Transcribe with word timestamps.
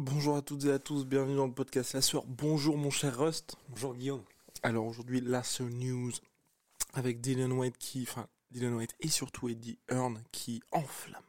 Bonjour 0.00 0.36
à 0.36 0.42
toutes 0.42 0.64
et 0.66 0.70
à 0.70 0.78
tous, 0.78 1.04
bienvenue 1.04 1.34
dans 1.34 1.48
le 1.48 1.52
podcast 1.52 1.92
La 1.92 2.02
Sueur. 2.02 2.24
Bonjour 2.24 2.78
mon 2.78 2.88
cher 2.88 3.18
Rust. 3.18 3.56
Bonjour 3.68 3.96
Guillaume. 3.96 4.22
Alors 4.62 4.86
aujourd'hui, 4.86 5.20
La 5.20 5.42
News 5.58 6.12
avec 6.94 7.20
Dylan 7.20 7.50
White 7.50 7.76
qui, 7.78 8.06
enfin 8.08 8.28
Dylan 8.52 8.74
White 8.74 8.94
et 9.00 9.08
surtout 9.08 9.48
Eddie 9.48 9.76
Hearn 9.90 10.22
qui 10.30 10.62
enflamme 10.70 11.20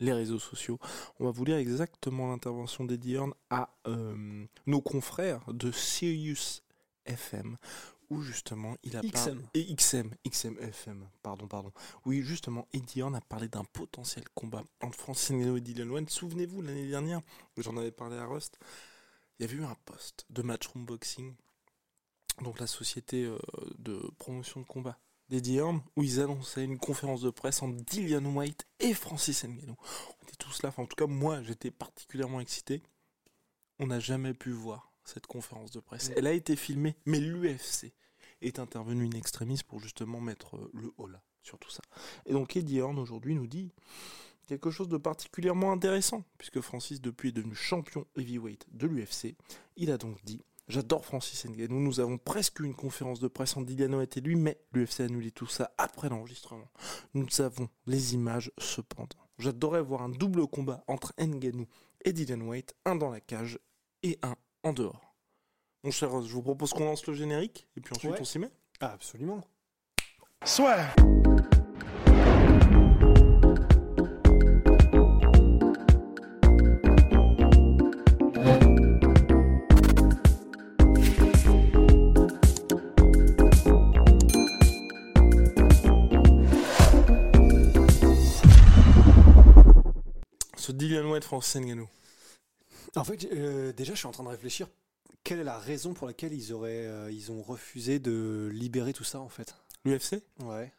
les 0.00 0.12
réseaux 0.12 0.40
sociaux. 0.40 0.80
On 1.20 1.24
va 1.26 1.30
vous 1.30 1.44
lire 1.44 1.58
exactement 1.58 2.32
l'intervention 2.32 2.84
d'Eddie 2.84 3.14
Hearn 3.14 3.32
à 3.48 3.70
euh, 3.86 4.44
nos 4.66 4.80
confrères 4.80 5.44
de 5.52 5.70
Sirius 5.70 6.64
FM 7.04 7.58
où 8.10 8.20
justement 8.22 8.76
il 8.82 8.96
a 8.96 9.02
parlé 9.02 9.32
XM. 9.32 9.46
et 9.54 9.74
XM 9.74 10.14
XM 10.28 10.58
FM 10.58 11.08
pardon 11.22 11.46
pardon. 11.46 11.72
Oui 12.04 12.22
justement 12.22 12.66
Eddie 12.72 13.00
Hearn 13.00 13.14
a 13.14 13.20
parlé 13.20 13.48
d'un 13.48 13.64
potentiel 13.64 14.24
combat 14.34 14.64
entre 14.80 14.98
Francis 14.98 15.30
Ngannou 15.30 15.56
et 15.56 15.60
Dylan 15.60 15.90
White 15.90 16.10
souvenez-vous 16.10 16.60
l'année 16.62 16.88
dernière 16.88 17.20
j'en 17.56 17.76
avais 17.76 17.92
parlé 17.92 18.16
à 18.16 18.26
Rust 18.26 18.58
il 19.38 19.42
y 19.42 19.48
avait 19.48 19.56
eu 19.56 19.64
un 19.64 19.76
post 19.86 20.26
de 20.28 20.42
Matchroom 20.42 20.84
Boxing 20.84 21.34
donc 22.42 22.58
la 22.58 22.66
société 22.66 23.24
euh, 23.24 23.38
de 23.78 24.00
promotion 24.18 24.60
de 24.60 24.66
combat 24.66 24.98
d'Eddie 25.28 25.56
Hearn 25.56 25.80
où 25.96 26.02
ils 26.02 26.20
annonçaient 26.20 26.64
une 26.64 26.78
conférence 26.78 27.22
de 27.22 27.30
presse 27.30 27.62
entre 27.62 27.76
Dylan 27.76 28.26
White 28.26 28.66
et 28.80 28.92
Francis 28.94 29.44
Ngannou. 29.44 29.76
On 30.20 30.24
était 30.24 30.36
tous 30.36 30.62
là 30.62 30.70
enfin 30.70 30.82
en 30.82 30.86
tout 30.86 30.96
cas 30.96 31.06
moi 31.06 31.42
j'étais 31.42 31.70
particulièrement 31.70 32.40
excité. 32.40 32.82
On 33.78 33.86
n'a 33.86 34.00
jamais 34.00 34.34
pu 34.34 34.50
voir 34.50 34.89
cette 35.10 35.26
conférence 35.26 35.70
de 35.70 35.80
presse. 35.80 36.10
Elle 36.16 36.26
a 36.26 36.32
été 36.32 36.56
filmée, 36.56 36.96
mais 37.06 37.20
l'UFC 37.20 37.92
est 38.42 38.58
intervenu 38.58 39.06
in 39.06 39.16
extremis 39.16 39.60
pour 39.66 39.80
justement 39.80 40.20
mettre 40.20 40.56
euh, 40.56 40.70
le 40.72 40.92
holà 40.98 41.22
sur 41.42 41.58
tout 41.58 41.70
ça. 41.70 41.82
Et 42.26 42.32
donc 42.32 42.56
Eddie 42.56 42.78
Hearn 42.78 42.98
aujourd'hui 42.98 43.34
nous 43.34 43.46
dit 43.46 43.72
quelque 44.46 44.70
chose 44.70 44.88
de 44.88 44.96
particulièrement 44.96 45.72
intéressant, 45.72 46.24
puisque 46.38 46.60
Francis 46.60 47.00
depuis 47.00 47.28
est 47.28 47.32
devenu 47.32 47.54
champion 47.54 48.06
heavyweight 48.16 48.66
de 48.72 48.86
l'UFC. 48.86 49.36
Il 49.76 49.90
a 49.90 49.98
donc 49.98 50.22
dit 50.24 50.42
J'adore 50.68 51.04
Francis 51.04 51.44
Ngannou, 51.46 51.80
nous 51.80 51.98
avons 51.98 52.16
presque 52.16 52.60
eu 52.60 52.64
une 52.64 52.76
conférence 52.76 53.18
de 53.18 53.26
presse 53.26 53.56
en 53.56 53.64
White 53.64 54.16
et 54.16 54.20
lui, 54.20 54.36
mais 54.36 54.60
l'UFC 54.72 55.00
a 55.00 55.04
annulé 55.04 55.32
tout 55.32 55.48
ça 55.48 55.72
après 55.78 56.08
l'enregistrement. 56.08 56.70
Nous 57.14 57.26
avons 57.40 57.68
les 57.86 58.14
images 58.14 58.52
cependant. 58.56 59.18
J'adorais 59.38 59.82
voir 59.82 60.02
un 60.02 60.10
double 60.10 60.46
combat 60.46 60.84
entre 60.86 61.12
Ngannou 61.18 61.66
et 62.04 62.12
Dylan 62.12 62.42
White, 62.42 62.76
un 62.84 62.94
dans 62.94 63.10
la 63.10 63.20
cage 63.20 63.58
et 64.04 64.18
un 64.22 64.36
en 64.62 64.72
dehors. 64.72 65.14
Mon 65.84 65.90
cher 65.90 66.10
je 66.22 66.32
vous 66.32 66.42
propose 66.42 66.72
qu'on 66.72 66.84
lance 66.84 67.06
le 67.06 67.14
générique 67.14 67.66
et 67.76 67.80
puis 67.80 67.94
ensuite 67.94 68.12
Ouais. 68.12 68.20
on 68.20 68.24
s'y 68.24 68.38
met. 68.38 68.50
Ah, 68.80 68.92
absolument. 68.92 69.40
Soit. 70.44 70.78
Ce 90.56 90.72
Dylan 90.72 91.06
White 91.06 91.24
Francis 91.24 91.60
Ngannou. 91.60 91.88
En 92.96 93.04
fait, 93.04 93.26
euh, 93.32 93.72
déjà, 93.72 93.92
je 93.94 93.98
suis 93.98 94.06
en 94.06 94.12
train 94.12 94.24
de 94.24 94.28
réfléchir. 94.28 94.68
Quelle 95.22 95.38
est 95.38 95.44
la 95.44 95.58
raison 95.58 95.92
pour 95.94 96.06
laquelle 96.06 96.32
ils 96.32 96.52
auraient, 96.52 96.86
euh, 96.86 97.10
ils 97.12 97.30
ont 97.30 97.42
refusé 97.42 97.98
de 97.98 98.48
libérer 98.52 98.92
tout 98.92 99.04
ça, 99.04 99.20
en 99.20 99.28
fait? 99.28 99.54
L'UFC 99.84 100.22
Ouais. 100.42 100.72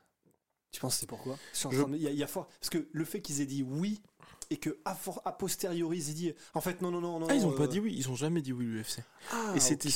Tu 0.71 0.79
penses 0.79 0.95
que 0.95 0.99
c'est 1.01 1.05
pourquoi? 1.07 1.37
Je- 1.71 1.83
Il 1.95 2.01
y, 2.01 2.07
a- 2.07 2.11
il 2.11 2.17
y 2.17 2.23
a 2.23 2.27
fort 2.27 2.47
parce 2.59 2.69
que 2.69 2.87
le 2.91 3.05
fait 3.05 3.21
qu'ils 3.21 3.41
aient 3.41 3.45
dit 3.45 3.61
oui 3.61 4.01
et 4.51 4.57
que 4.57 4.77
a, 4.85 4.93
for- 4.93 5.21
a 5.25 5.31
posteriori 5.31 5.97
ils 5.97 6.13
dit 6.13 6.33
en 6.53 6.61
fait 6.61 6.81
non 6.81 6.91
non 6.91 7.01
non 7.01 7.19
non. 7.19 7.27
Ah, 7.29 7.33
ils 7.35 7.45
ont 7.45 7.53
euh, 7.53 7.57
pas 7.57 7.67
dit 7.67 7.79
oui, 7.79 7.95
ils 7.97 8.09
ont 8.09 8.15
jamais 8.15 8.41
dit 8.41 8.51
oui 8.53 8.65
l'UFC. 8.65 8.99
ah, 9.31 9.53
Et 9.55 9.59
c'était 9.59 9.87
ok. 9.87 9.93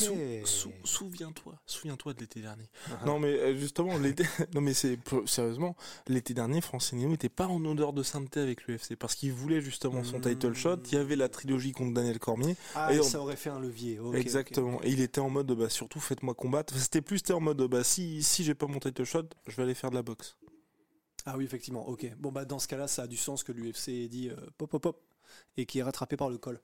sou- 0.47 0.71
sou- 0.71 0.71
souviens-toi, 0.83 1.53
souviens-toi 1.65 2.13
de 2.13 2.21
l'été 2.21 2.41
dernier. 2.41 2.63
Ah. 2.89 3.05
Non 3.05 3.19
mais 3.19 3.27
euh, 3.27 3.55
justement 3.57 3.97
l'été, 3.97 4.23
non 4.55 4.61
mais 4.61 4.73
c'est 4.73 4.97
sérieusement 5.27 5.75
l'été 6.07 6.33
dernier, 6.33 6.61
Francis 6.61 6.93
Ngannou 6.93 7.11
n'était 7.11 7.29
pas 7.29 7.47
en 7.47 7.63
odeur 7.65 7.93
de 7.93 8.01
sainteté 8.01 8.39
avec 8.39 8.65
l'UFC 8.65 8.95
parce 8.95 9.13
qu'il 9.15 9.33
voulait 9.33 9.61
justement 9.61 10.03
son 10.03 10.17
Hmm. 10.19 10.21
title 10.21 10.53
shot. 10.53 10.77
Il 10.91 10.93
y 10.93 10.97
avait 10.97 11.15
la 11.17 11.27
trilogie 11.29 11.73
contre 11.73 11.93
Daniel 11.93 12.17
Cormier, 12.19 12.55
Ah, 12.75 12.93
et 12.93 12.99
on- 12.99 13.03
ça 13.03 13.19
aurait 13.19 13.35
fait 13.35 13.49
un 13.49 13.59
levier. 13.59 13.99
ok, 13.99 14.07
ok. 14.07 14.15
exactement. 14.15 14.81
Et 14.83 14.89
il 14.91 15.01
était 15.01 15.19
en 15.19 15.29
mode 15.29 15.51
bah 15.51 15.69
surtout 15.69 15.99
faites-moi 15.99 16.33
combattre. 16.33 16.73
C'était 16.77 17.01
plus 17.01 17.17
c'était 17.17 17.33
en 17.33 17.41
mode 17.41 17.61
bah 17.63 17.83
si 17.83 18.23
si 18.23 18.43
j'ai 18.45 18.55
pas 18.55 18.67
mon 18.67 18.79
title 18.79 19.03
shot, 19.03 19.23
je 19.47 19.55
vais 19.57 19.63
aller 19.63 19.73
faire 19.75 19.89
de 19.89 19.95
la 19.95 20.01
boxe. 20.03 20.37
Ah 21.25 21.35
oui, 21.37 21.45
effectivement. 21.45 21.87
Ok. 21.87 22.05
Bon 22.17 22.31
bah 22.31 22.45
dans 22.45 22.59
ce 22.59 22.67
cas-là, 22.67 22.87
ça 22.87 23.03
a 23.03 23.07
du 23.07 23.17
sens 23.17 23.43
que 23.43 23.51
l'UFC 23.51 23.89
ait 23.89 24.07
dit 24.07 24.29
euh, 24.29 24.35
pop 24.57 24.69
pop 24.69 24.81
pop 24.81 25.01
et 25.57 25.65
qui 25.65 25.79
est 25.79 25.83
rattrapé 25.83 26.17
par 26.17 26.29
le 26.29 26.37
col. 26.37 26.61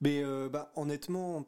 Mais 0.00 0.22
euh, 0.24 0.48
bah 0.48 0.72
honnêtement, 0.76 1.46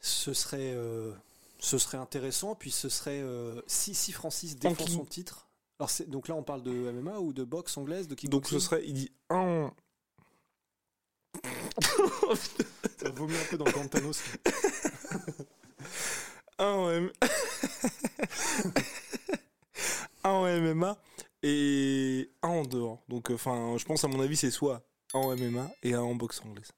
ce 0.00 0.32
serait 0.34 0.72
euh, 0.74 1.12
ce 1.60 1.78
serait 1.78 1.98
intéressant. 1.98 2.54
Puis 2.56 2.70
ce 2.72 2.88
serait 2.88 3.20
euh, 3.20 3.60
si 3.68 3.94
si 3.94 4.10
Francis 4.12 4.56
défend 4.56 4.86
son 4.86 5.04
titre. 5.04 5.46
Alors 5.78 5.88
c'est 5.90 6.10
donc 6.10 6.26
là 6.28 6.34
on 6.34 6.42
parle 6.42 6.62
de 6.62 6.72
MMA 6.72 7.20
ou 7.20 7.32
de 7.32 7.44
boxe 7.44 7.76
anglaise, 7.76 8.08
de 8.08 8.14
Donc 8.28 8.46
ce 8.48 8.58
serait 8.58 8.82
il 8.86 8.92
dit 8.94 9.10
un 9.30 9.72
Ça 12.98 13.08
vomit 13.10 13.36
un 13.36 13.44
peu 13.48 13.56
dans 13.56 13.64
le 13.64 13.72
Gantanos. 13.72 14.20
un 16.58 16.66
en 16.66 16.90
M- 16.90 17.10
un 20.24 20.30
en 20.30 20.44
MMA 20.60 20.98
et 21.42 22.30
un 22.42 22.48
en 22.48 22.62
dehors. 22.64 23.02
Donc 23.08 23.30
enfin 23.30 23.76
je 23.78 23.84
pense 23.84 24.04
à 24.04 24.08
mon 24.08 24.20
avis 24.20 24.36
c'est 24.36 24.50
soit 24.50 24.82
un 25.14 25.18
en 25.18 25.36
MMA 25.36 25.70
et 25.82 25.94
un 25.94 26.02
en 26.02 26.14
boxe 26.14 26.40
anglaise. 26.44 26.70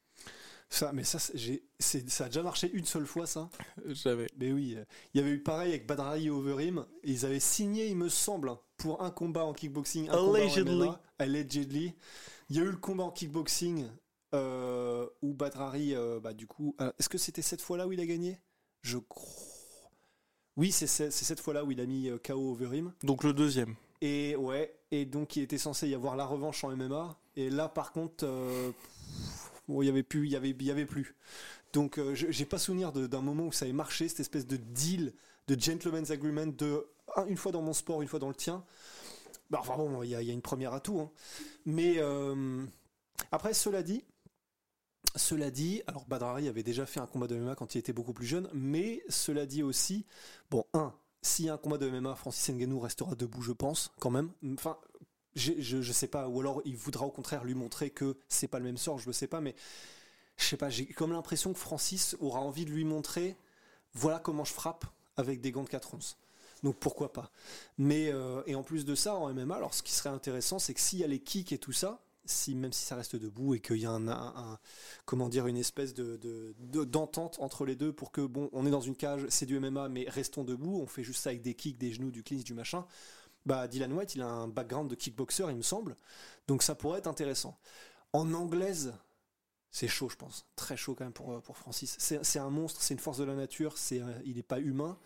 Ça, 0.68 0.90
mais 0.94 1.04
ça, 1.04 1.18
j'ai, 1.34 1.62
ça 1.78 2.24
a 2.24 2.28
déjà 2.28 2.42
marché 2.42 2.70
une 2.72 2.86
seule 2.86 3.04
fois, 3.04 3.26
ça. 3.26 3.50
J'avais 3.88 4.26
Mais 4.38 4.52
oui, 4.52 4.74
euh, 4.78 4.84
il 5.12 5.20
y 5.20 5.22
avait 5.22 5.32
eu 5.32 5.42
pareil 5.42 5.68
avec 5.68 5.86
Badrari 5.86 6.28
et 6.28 6.30
Overeem. 6.30 6.86
Et 7.02 7.10
ils 7.10 7.26
avaient 7.26 7.40
signé, 7.40 7.88
il 7.88 7.96
me 7.98 8.08
semble, 8.08 8.50
pour 8.78 9.02
un 9.02 9.10
combat 9.10 9.44
en 9.44 9.52
kickboxing, 9.52 10.08
un 10.08 10.12
combat 10.12 10.30
en 10.30 10.34
Allegedly. 10.34 10.74
MMA, 10.74 11.00
allegedly. 11.18 11.94
Il 12.48 12.56
y 12.56 12.60
a 12.60 12.62
eu 12.62 12.70
le 12.70 12.78
combat 12.78 13.04
en 13.04 13.10
kickboxing 13.10 13.86
euh, 14.34 15.06
où 15.20 15.34
Badrari, 15.34 15.94
euh, 15.94 16.20
bah, 16.20 16.32
du 16.32 16.46
coup, 16.46 16.74
euh, 16.80 16.90
est-ce 16.98 17.08
que 17.08 17.18
c'était 17.18 17.42
cette 17.42 17.60
fois-là 17.60 17.86
où 17.86 17.92
il 17.92 18.00
a 18.00 18.06
gagné? 18.06 18.38
Je 18.80 18.98
crois. 18.98 19.90
Oui, 20.56 20.72
c'est, 20.72 20.86
cette 20.86 21.40
fois-là 21.40 21.64
où 21.64 21.70
il 21.72 21.80
a 21.80 21.86
mis 21.86 22.08
euh, 22.08 22.18
KO 22.18 22.52
Overeem. 22.52 22.92
donc 23.02 23.24
le 23.24 23.32
deuxième. 23.32 23.74
Et 24.02 24.34
ouais, 24.36 24.74
et 24.90 25.04
donc 25.06 25.36
il 25.36 25.42
était 25.44 25.58
censé 25.58 25.88
y 25.88 25.94
avoir 25.94 26.16
la 26.16 26.26
revanche 26.26 26.62
en 26.64 26.70
MMA. 26.76 27.16
Et 27.36 27.48
là, 27.50 27.68
par 27.68 27.92
contre, 27.92 28.24
euh, 28.26 28.70
il 29.68 29.84
y 29.84 29.88
avait 29.88 30.02
plus, 30.02 30.28
y 30.28 30.36
avait, 30.36 30.50
y 30.50 30.70
avait 30.70 30.86
plus. 30.86 31.14
Donc, 31.72 31.98
euh, 31.98 32.14
j'ai 32.14 32.44
pas 32.44 32.58
souvenir 32.58 32.92
d'un 32.92 33.20
moment 33.22 33.44
où 33.46 33.52
ça 33.52 33.66
ait 33.66 33.72
marché, 33.72 34.08
cette 34.08 34.20
espèce 34.20 34.46
de 34.46 34.56
deal, 34.56 35.14
de 35.48 35.58
gentleman's 35.58 36.10
agreement, 36.10 36.46
de 36.48 36.86
un- 37.16 37.26
une 37.26 37.36
fois 37.36 37.52
dans 37.52 37.62
mon 37.62 37.72
sport, 37.72 38.02
une 38.02 38.08
fois 38.08 38.18
dans 38.18 38.28
le 38.28 38.34
tien. 38.34 38.64
Bah, 39.50 39.58
enfin 39.60 39.76
bon, 39.76 40.02
il 40.02 40.10
y, 40.10 40.14
a- 40.14 40.20
il 40.22 40.28
y 40.28 40.30
a 40.30 40.34
une 40.34 40.42
première 40.42 40.74
à 40.74 40.80
tout. 40.80 40.98
hein. 41.00 41.10
Mais 41.64 41.94
euh, 41.98 42.64
après, 43.30 43.54
cela 43.54 43.82
dit. 43.82 44.04
Cela 45.14 45.50
dit, 45.50 45.82
alors 45.86 46.06
Badrari 46.06 46.48
avait 46.48 46.62
déjà 46.62 46.86
fait 46.86 46.98
un 47.00 47.06
combat 47.06 47.26
de 47.26 47.36
MMA 47.36 47.54
quand 47.54 47.74
il 47.74 47.78
était 47.78 47.92
beaucoup 47.92 48.14
plus 48.14 48.24
jeune, 48.26 48.48
mais 48.54 49.02
cela 49.10 49.44
dit 49.44 49.62
aussi, 49.62 50.06
bon, 50.50 50.64
un, 50.72 50.94
s'il 51.22 51.46
y 51.46 51.48
a 51.48 51.54
un 51.54 51.58
combat 51.58 51.78
de 51.78 51.88
MMA, 51.88 52.14
Francis 52.16 52.54
Ngannou 52.54 52.80
restera 52.80 53.14
debout, 53.14 53.42
je 53.42 53.52
pense, 53.52 53.92
quand 54.00 54.10
même. 54.10 54.30
Enfin, 54.54 54.76
j'ai- 55.34 55.60
je, 55.62 55.80
je 55.82 55.92
sais 55.92 56.08
pas, 56.08 56.28
ou 56.28 56.40
alors 56.40 56.60
il 56.64 56.76
voudra 56.76 57.06
au 57.06 57.10
contraire 57.10 57.44
lui 57.44 57.54
montrer 57.54 57.90
que 57.90 58.16
c'est 58.28 58.48
pas 58.48 58.58
le 58.58 58.64
même 58.66 58.76
sort, 58.76 58.98
je 58.98 59.06
le 59.06 59.12
sais 59.12 59.26
pas, 59.28 59.40
mais 59.40 59.54
je 60.36 60.44
sais 60.44 60.56
pas, 60.56 60.70
j'ai 60.70 60.86
comme 60.86 61.12
l'impression 61.12 61.52
que 61.52 61.58
Francis 61.58 62.16
aura 62.20 62.40
envie 62.40 62.64
de 62.64 62.70
lui 62.70 62.84
montrer, 62.84 63.36
voilà 63.94 64.18
comment 64.18 64.44
je 64.44 64.52
frappe 64.52 64.84
avec 65.16 65.40
des 65.40 65.52
gants 65.52 65.64
de 65.64 65.68
4 65.68 65.94
onces. 65.94 66.18
Donc 66.62 66.76
pourquoi 66.76 67.12
pas. 67.12 67.30
Mais 67.78 68.10
euh, 68.12 68.42
et 68.46 68.54
en 68.54 68.62
plus 68.62 68.84
de 68.84 68.94
ça, 68.94 69.14
en 69.14 69.28
MMA, 69.32 69.56
alors 69.56 69.74
ce 69.74 69.82
qui 69.82 69.92
serait 69.92 70.10
intéressant, 70.10 70.58
c'est 70.58 70.74
que 70.74 70.80
s'il 70.80 71.00
y 71.00 71.04
a 71.04 71.08
les 71.08 71.18
kicks 71.20 71.52
et 71.52 71.58
tout 71.58 71.72
ça, 71.72 72.00
si 72.24 72.54
même 72.54 72.72
si 72.72 72.84
ça 72.84 72.96
reste 72.96 73.16
debout 73.16 73.54
et 73.54 73.60
qu'il 73.60 73.76
y 73.78 73.86
a 73.86 73.90
un, 73.92 74.58
comment 75.04 75.28
dire 75.28 75.46
une 75.46 75.56
espèce 75.56 75.94
de 75.94 76.16
de- 76.16 76.54
de- 76.58 76.84
d'entente 76.84 77.38
entre 77.40 77.64
les 77.64 77.76
deux 77.76 77.92
pour 77.92 78.12
que 78.12 78.20
bon, 78.22 78.48
on 78.52 78.66
est 78.66 78.70
dans 78.70 78.80
une 78.80 78.96
cage, 78.96 79.26
c'est 79.28 79.46
du 79.46 79.56
MMA, 79.56 79.88
mais 79.88 80.06
restons 80.08 80.44
debout, 80.44 80.80
on 80.82 80.86
fait 80.86 81.02
juste 81.04 81.22
ça 81.22 81.30
avec 81.30 81.42
des 81.42 81.54
kicks, 81.54 81.78
des 81.78 81.92
genoux, 81.92 82.10
du 82.10 82.22
clinch, 82.22 82.44
du 82.44 82.54
machin. 82.54 82.86
Bah 83.46 83.68
Dylan 83.68 83.92
White, 83.92 84.14
il 84.16 84.22
a 84.22 84.28
un 84.28 84.48
background 84.48 84.90
de 84.90 84.94
kickboxer, 84.96 85.46
il 85.50 85.56
me 85.56 85.62
semble, 85.62 85.96
donc 86.48 86.62
ça 86.62 86.74
pourrait 86.76 86.98
être 87.00 87.08
intéressant. 87.08 87.58
En 88.12 88.34
anglaise, 88.34 88.94
c'est 89.70 89.88
chaud, 89.88 90.08
je 90.08 90.16
pense. 90.16 90.46
Très 90.56 90.76
chaud 90.76 90.94
quand 90.94 91.04
même 91.04 91.12
pour, 91.12 91.32
euh, 91.32 91.40
Francis. 91.54 91.96
C'est 91.98 92.24
c'est 92.24 92.38
un 92.38 92.50
monstre, 92.50 92.82
c'est 92.82 92.94
une 92.94 93.00
force 93.00 93.18
de 93.18 93.24
la 93.24 93.34
nature, 93.34 93.78
c'est, 93.78 94.00
euh, 94.02 94.12
il 94.24 94.36
n'est 94.36 94.42
pas 94.42 94.60
humain. 94.60 94.98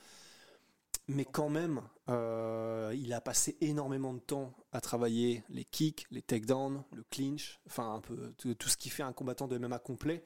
Mais 1.09 1.25
quand 1.25 1.49
même, 1.49 1.83
euh, 2.09 2.93
il 2.97 3.13
a 3.13 3.21
passé 3.21 3.57
énormément 3.61 4.13
de 4.13 4.19
temps 4.19 4.53
à 4.73 4.81
travailler 4.81 5.45
les 5.49 5.65
kicks, 5.65 6.07
les 6.11 6.23
takedowns, 6.23 6.83
le 6.93 7.05
clinch, 7.11 7.61
enfin 7.67 7.95
un 7.95 8.01
peu 8.01 8.33
tout, 8.37 8.69
ce 8.69 8.77
qui 8.77 8.91
fait 8.91 9.05
un 9.05 9.13
combattant 9.13 9.47
de 9.47 9.57
MMA 9.57 9.79
complet. 9.79 10.25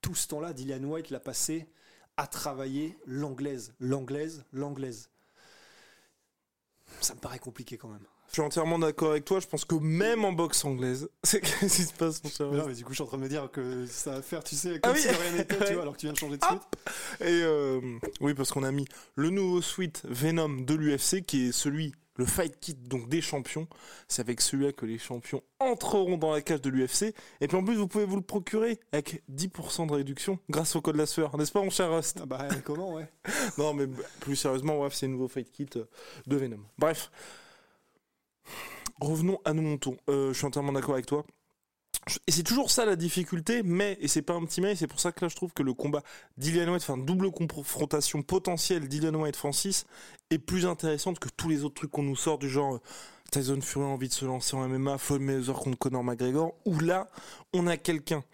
Tout 0.00 0.14
ce 0.14 0.28
temps-là, 0.28 0.54
Dillian 0.54 0.84
White 0.84 1.10
l'a 1.10 1.20
passé 1.20 1.68
à 2.16 2.26
travailler 2.26 2.98
l'anglaise, 3.06 3.74
l'anglaise, 3.78 4.44
l'anglaise. 4.52 5.10
Ça 7.00 7.14
me 7.14 7.20
paraît 7.20 7.38
compliqué 7.38 7.76
quand 7.76 7.88
même. 7.88 8.06
Je 8.32 8.36
suis 8.36 8.46
entièrement 8.46 8.78
d'accord 8.78 9.10
avec 9.10 9.26
toi. 9.26 9.40
Je 9.40 9.46
pense 9.46 9.66
que 9.66 9.74
même 9.74 10.24
en 10.24 10.32
boxe 10.32 10.64
anglaise, 10.64 11.06
c'est 11.22 11.42
qu'est-ce 11.42 11.76
qui 11.76 11.82
se 11.82 11.92
passe, 11.92 12.24
mon 12.24 12.30
cher 12.30 12.50
Mais 12.50 12.56
non, 12.56 12.66
mais 12.66 12.72
du 12.72 12.82
coup, 12.82 12.92
je 12.92 12.94
suis 12.94 13.02
en 13.02 13.06
train 13.06 13.18
de 13.18 13.22
me 13.24 13.28
dire 13.28 13.50
que 13.52 13.84
ça 13.84 14.12
va 14.12 14.22
faire, 14.22 14.42
tu 14.42 14.56
sais, 14.56 14.76
Ah 14.76 14.78
comme 14.88 14.94
oui. 14.94 15.02
si 15.02 15.08
de 15.08 15.12
rien 15.14 15.32
n'était, 15.32 15.58
tu 15.66 15.72
vois, 15.74 15.82
alors 15.82 15.92
que 15.92 15.98
tu 15.98 16.06
viens 16.06 16.14
de 16.14 16.18
changer 16.18 16.38
de 16.38 16.44
suite. 16.44 16.62
Et 17.20 17.42
euh, 17.42 17.78
oui, 18.22 18.32
parce 18.32 18.50
qu'on 18.50 18.62
a 18.62 18.72
mis 18.72 18.86
le 19.16 19.28
nouveau 19.28 19.60
suite 19.60 20.00
Venom 20.08 20.48
de 20.62 20.72
l'UFC, 20.74 21.26
qui 21.26 21.48
est 21.48 21.52
celui, 21.52 21.92
le 22.16 22.24
fight 22.24 22.58
kit 22.58 22.72
donc 22.72 23.10
des 23.10 23.20
champions. 23.20 23.68
C'est 24.08 24.22
avec 24.22 24.40
celui-là 24.40 24.72
que 24.72 24.86
les 24.86 24.96
champions 24.98 25.42
entreront 25.60 26.16
dans 26.16 26.32
la 26.32 26.40
cage 26.40 26.62
de 26.62 26.70
l'UFC. 26.70 27.14
Et 27.42 27.48
puis 27.48 27.56
en 27.58 27.62
plus, 27.64 27.74
vous 27.76 27.86
pouvez 27.86 28.06
vous 28.06 28.16
le 28.16 28.22
procurer 28.22 28.80
avec 28.92 29.22
10% 29.30 29.88
de 29.88 29.92
réduction 29.92 30.38
grâce 30.48 30.74
au 30.74 30.80
code 30.80 30.96
la 30.96 31.04
sueur, 31.04 31.36
n'est-ce 31.36 31.52
pas, 31.52 31.62
mon 31.62 31.68
cher 31.68 31.94
Rust 31.94 32.20
Ah 32.22 32.24
bah, 32.24 32.48
comment, 32.64 32.94
ouais. 32.94 33.10
Non, 33.58 33.74
mais 33.74 33.86
plus 34.20 34.36
sérieusement, 34.36 34.78
bref, 34.78 34.94
c'est 34.94 35.04
le 35.06 35.12
nouveau 35.12 35.28
fight 35.28 35.52
kit 35.52 35.68
euh, 35.76 35.84
de 36.26 36.36
Venom. 36.38 36.60
Bref. 36.78 37.10
Revenons 39.00 39.40
à 39.44 39.52
nos 39.52 39.62
montons. 39.62 39.96
Euh, 40.08 40.32
je 40.32 40.38
suis 40.38 40.46
entièrement 40.46 40.72
d'accord 40.72 40.94
avec 40.94 41.06
toi. 41.06 41.24
Et 42.26 42.32
c'est 42.32 42.42
toujours 42.42 42.70
ça 42.70 42.84
la 42.84 42.96
difficulté, 42.96 43.62
mais, 43.62 43.96
et 44.00 44.08
c'est 44.08 44.22
pas 44.22 44.34
un 44.34 44.44
petit 44.44 44.60
mais, 44.60 44.74
c'est 44.74 44.88
pour 44.88 44.98
ça 44.98 45.12
que 45.12 45.24
là 45.24 45.28
je 45.28 45.36
trouve 45.36 45.52
que 45.52 45.62
le 45.62 45.72
combat 45.72 46.02
Dillian 46.36 46.72
White, 46.72 46.82
enfin 46.82 46.98
double 46.98 47.30
confrontation 47.30 48.22
potentielle 48.22 48.88
Dillian 48.88 49.14
White-Francis, 49.14 49.86
est 50.30 50.38
plus 50.38 50.66
intéressante 50.66 51.20
que 51.20 51.28
tous 51.28 51.48
les 51.48 51.62
autres 51.62 51.76
trucs 51.76 51.92
qu'on 51.92 52.02
nous 52.02 52.16
sort 52.16 52.38
du 52.38 52.48
genre 52.48 52.74
euh, 52.74 52.80
Tyson 53.30 53.60
Fury 53.60 53.84
a 53.84 53.88
envie 53.88 54.08
de 54.08 54.12
se 54.12 54.24
lancer 54.24 54.56
en 54.56 54.68
MMA, 54.68 54.98
Floyd 54.98 55.22
Mayweather 55.22 55.54
contre 55.54 55.78
Conor 55.78 56.02
McGregor, 56.02 56.54
où 56.64 56.80
là 56.80 57.06
on 57.52 57.68
a 57.68 57.76
quelqu'un 57.76 58.24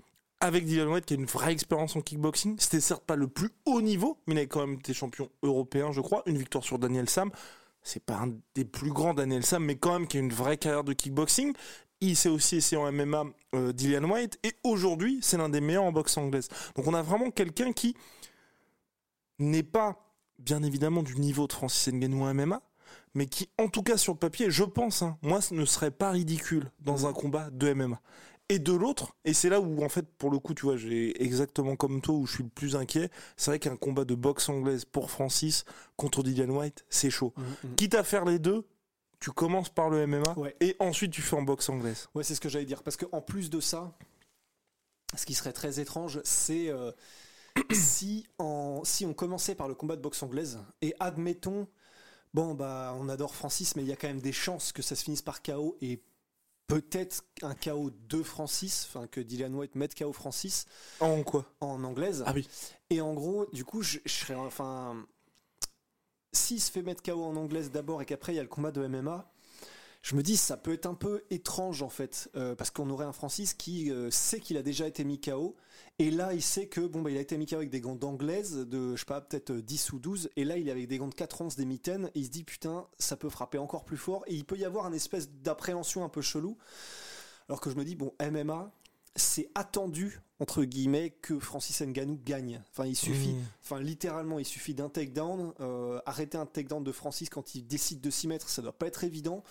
avec 0.41 0.65
Dylan 0.65 0.89
White 0.89 1.05
qui 1.05 1.15
a 1.15 1.17
une 1.17 1.27
vraie 1.27 1.53
expérience 1.53 1.95
en 1.97 2.01
kickboxing. 2.01 2.57
C'était 2.59 2.81
certes 2.81 3.05
pas 3.05 3.17
le 3.17 3.29
plus 3.29 3.51
haut 3.67 3.83
niveau, 3.83 4.19
mais 4.27 4.35
il 4.35 4.39
a 4.39 4.47
quand 4.47 4.67
même 4.67 4.77
été 4.77 4.95
champion 4.95 5.29
européen, 5.43 5.93
je 5.93 6.01
crois. 6.01 6.23
Une 6.27 6.39
victoire 6.39 6.65
sur 6.65 6.79
Daniel 6.79 7.09
Sam. 7.11 7.31
C'est 7.83 8.05
pas 8.05 8.17
un 8.17 8.35
des 8.55 8.65
plus 8.65 8.93
grands 8.93 9.15
Daniel 9.15 9.45
Sam, 9.45 9.65
mais 9.65 9.77
quand 9.77 9.93
même 9.93 10.07
qui 10.07 10.17
a 10.19 10.21
une 10.21 10.33
vraie 10.33 10.59
carrière 10.59 10.85
de 10.85 10.93
kickboxing. 10.93 11.55
Il 12.01 12.17
s'est 12.17 12.29
aussi 12.29 12.57
essayé 12.57 12.81
en 12.81 12.93
MMA, 12.93 13.25
euh, 13.55 13.73
Dillian 13.73 14.05
White, 14.05 14.39
et 14.45 14.55
aujourd'hui, 14.63 15.19
c'est 15.21 15.37
l'un 15.37 15.49
des 15.49 15.61
meilleurs 15.61 15.85
en 15.85 15.93
boxe 15.93 16.17
anglaise. 16.17 16.49
Donc 16.77 16.87
on 16.87 16.95
a 16.95 17.03
vraiment 17.03 17.31
quelqu'un 17.31 17.73
qui 17.73 17.97
n'est 19.41 19.65
pas, 19.65 19.97
bien 20.39 20.63
évidemment, 20.63 21.03
du 21.03 21.17
niveau 21.17 21.47
de 21.49 21.53
Francis 21.53 21.93
Ngannou 21.93 22.23
en 22.23 22.35
MMA, 22.35 22.63
mais 23.15 23.27
qui, 23.27 23.49
en 23.59 23.69
tout 23.69 23.83
cas 23.83 23.97
sur 23.97 24.13
le 24.13 24.19
papier, 24.19 24.51
je 24.51 24.65
pense, 24.65 25.03
hein, 25.03 25.19
moi, 25.23 25.41
ce 25.41 25.55
ne 25.55 25.65
serait 25.65 25.91
pas 25.91 26.11
ridicule 26.11 26.71
dans 26.79 27.07
un 27.07 27.13
combat 27.13 27.51
de 27.51 27.73
MMA. 27.73 28.01
Et 28.51 28.59
de 28.59 28.73
l'autre, 28.73 29.15
et 29.27 29.35
c'est 29.35 29.51
là 29.51 29.61
où 29.61 29.85
en 29.85 29.91
fait 29.91 30.07
pour 30.17 30.31
le 30.31 30.39
coup 30.39 30.55
tu 30.55 30.63
vois 30.65 30.79
j'ai 30.79 31.23
exactement 31.23 31.77
comme 31.77 32.01
toi 32.01 32.15
où 32.15 32.27
je 32.27 32.33
suis 32.33 32.43
le 32.45 32.49
plus 32.49 32.77
inquiet, 32.77 33.11
c'est 33.37 33.51
vrai 33.51 33.59
qu'un 33.59 33.77
combat 33.77 34.07
de 34.07 34.15
boxe 34.15 34.49
anglaise 34.49 34.87
pour 34.87 35.11
Francis 35.11 35.65
contre 35.97 36.23
Dillian 36.23 36.49
White, 36.49 36.87
c'est 36.89 37.11
chaud. 37.11 37.35
Quitte 37.77 37.95
à 37.95 38.03
faire 38.05 38.25
les 38.25 38.39
deux, 38.39 38.67
tu 39.21 39.33
commences 39.33 39.69
par 39.69 39.91
le 39.91 40.07
MMA 40.07 40.33
Ouais. 40.39 40.57
et 40.61 40.77
ensuite 40.79 41.13
tu 41.13 41.21
fais 41.21 41.37
en 41.37 41.43
boxe 41.43 41.69
anglaise. 41.69 42.09
Ouais, 42.15 42.25
c'est 42.25 42.35
ce 42.35 42.41
que 42.41 42.49
j'allais 42.49 42.65
dire. 42.65 42.83
Parce 42.83 42.97
qu'en 42.97 43.21
plus 43.21 43.51
de 43.51 43.61
ça, 43.61 43.93
ce 45.15 45.27
qui 45.27 45.35
serait 45.35 45.53
très 45.53 45.79
étrange, 45.81 46.21
c'est 46.25 46.69
euh, 46.69 46.93
si, 47.73 48.27
en, 48.39 48.83
si 48.85 49.05
on 49.05 49.13
commençait 49.13 49.57
par 49.57 49.69
le 49.69 49.75
combat 49.75 49.97
de 49.97 50.01
boxe 50.01 50.23
anglaise 50.23 50.59
et 50.81 50.95
admettons, 51.01 51.67
bon, 52.33 52.55
bah, 52.55 52.95
on 52.99 53.09
adore 53.11 53.35
Francis, 53.35 53.77
mais 53.77 53.83
il 53.83 53.89
y 53.89 53.93
a 53.93 53.97
quand 53.97 54.09
même 54.09 54.21
des 54.21 54.33
chances 54.33 54.73
que 54.73 54.81
ça 54.81 54.97
se 54.97 55.05
finisse 55.05 55.23
par 55.23 55.43
KO 55.43 55.77
et 55.83 56.01
peut-être 56.69 57.25
un 57.43 57.55
KO 57.55 57.91
de 58.09 58.23
Francis, 58.23 58.87
enfin 58.89 59.07
que 59.09 59.21
Dylan 59.21 59.55
White 59.55 59.75
mette 59.75 59.95
KO 59.97 60.13
Francis 60.13 60.67
En 61.01 61.23
quoi? 61.25 61.45
en 61.61 61.83
anglaise. 61.83 62.23
Ah 62.27 62.33
oui. 62.35 62.49
Et 62.91 63.01
en 63.01 63.15
gros, 63.15 63.47
du 63.53 63.65
coup, 63.65 63.83
je, 63.83 63.99
je 64.05 64.13
serais 64.13 64.35
enfin. 64.37 65.05
S'il 66.33 66.61
se 66.61 66.71
fait 66.71 66.83
mettre 66.83 67.03
KO 67.03 67.25
en 67.25 67.35
anglaise 67.37 67.71
d'abord 67.71 68.01
et 68.03 68.07
qu'après 68.07 68.33
il 68.35 68.37
y 68.37 68.39
a 68.39 68.43
le 68.43 68.49
combat 68.49 68.71
de 68.71 68.87
MMA, 68.87 69.29
je 70.09 70.17
me 70.17 70.23
dis 70.23 70.39
ça 70.39 70.57
peut 70.57 70.73
être 70.73 70.87
un 70.87 70.95
peu 70.95 71.23
étrange 71.29 71.83
en 71.83 71.91
fait, 71.91 72.31
euh, 72.35 72.55
parce 72.55 72.71
qu'on 72.71 72.89
aurait 72.89 73.05
un 73.05 73.13
Francis 73.13 73.53
qui 73.53 73.93
euh, 73.93 74.11
sait 74.11 74.41
qu'il 74.41 74.57
a 74.57 74.63
déjà 74.63 74.87
été 74.87 75.05
mis 75.05 75.21
KO, 75.21 75.55
et 75.99 76.11
là 76.11 76.33
il 76.33 76.41
sait 76.41 76.67
que 76.67 76.81
bon 76.81 77.03
bah 77.03 77.11
il 77.11 77.19
a 77.19 77.21
été 77.21 77.37
mis 77.37 77.45
KO 77.45 77.57
avec 77.57 77.69
des 77.69 77.83
gants 77.83 77.95
d'anglaise 77.95 78.57
de 78.57 78.97
je 78.97 79.01
sais 79.01 79.05
pas 79.05 79.21
peut-être 79.21 79.51
euh, 79.51 79.61
10 79.61 79.93
ou 79.93 79.99
12, 79.99 80.31
et 80.37 80.45
là 80.45 80.57
il 80.57 80.67
est 80.69 80.71
avec 80.71 80.89
des 80.89 80.97
gants 80.97 81.09
de 81.09 81.15
4 81.15 81.43
onces, 81.43 81.57
des 81.57 81.67
mitaines, 81.67 82.07
et 82.15 82.21
il 82.21 82.25
se 82.25 82.31
dit 82.31 82.43
putain 82.43 82.87
ça 82.99 83.19
peut 83.19 83.29
frapper 83.29 83.59
encore 83.59 83.85
plus 83.85 83.99
fort, 83.99 84.25
et 84.29 84.35
il 84.35 84.47
peut 84.47 84.57
y 84.57 84.65
avoir 84.65 84.87
un 84.87 84.95
espèce 84.95 85.29
d'appréhension 85.31 86.03
un 86.05 86.09
peu 86.09 86.23
chelou, 86.23 86.57
alors 87.51 87.61
que 87.61 87.69
je 87.69 87.77
me 87.77 87.85
dis 87.85 87.95
bon 87.95 88.15
MMA 88.19 88.73
c'est 89.19 89.51
attendu 89.55 90.21
entre 90.41 90.63
guillemets 90.65 91.11
que 91.21 91.39
Francis 91.41 91.81
Ngannou 91.83 92.19
gagne. 92.25 92.63
Enfin, 92.71 92.87
il 92.87 92.95
suffit, 92.97 93.33
Mmh. 93.33 93.43
enfin 93.63 93.81
littéralement, 93.81 94.39
il 94.39 94.45
suffit 94.45 94.73
d'un 94.75 94.89
takedown. 94.89 95.53
Euh, 95.61 96.01
arrêter 96.07 96.39
un 96.39 96.47
takedown 96.47 96.83
de 96.85 96.93
Francis 96.93 97.29
quand 97.29 97.55
il 97.57 97.67
décide 97.67 98.01
de 98.01 98.09
s'y 98.11 98.29
mettre, 98.29 98.49
ça 98.49 98.63
doit 98.63 98.73
pas 98.73 98.87
être 98.87 99.03
évident. 99.05 99.43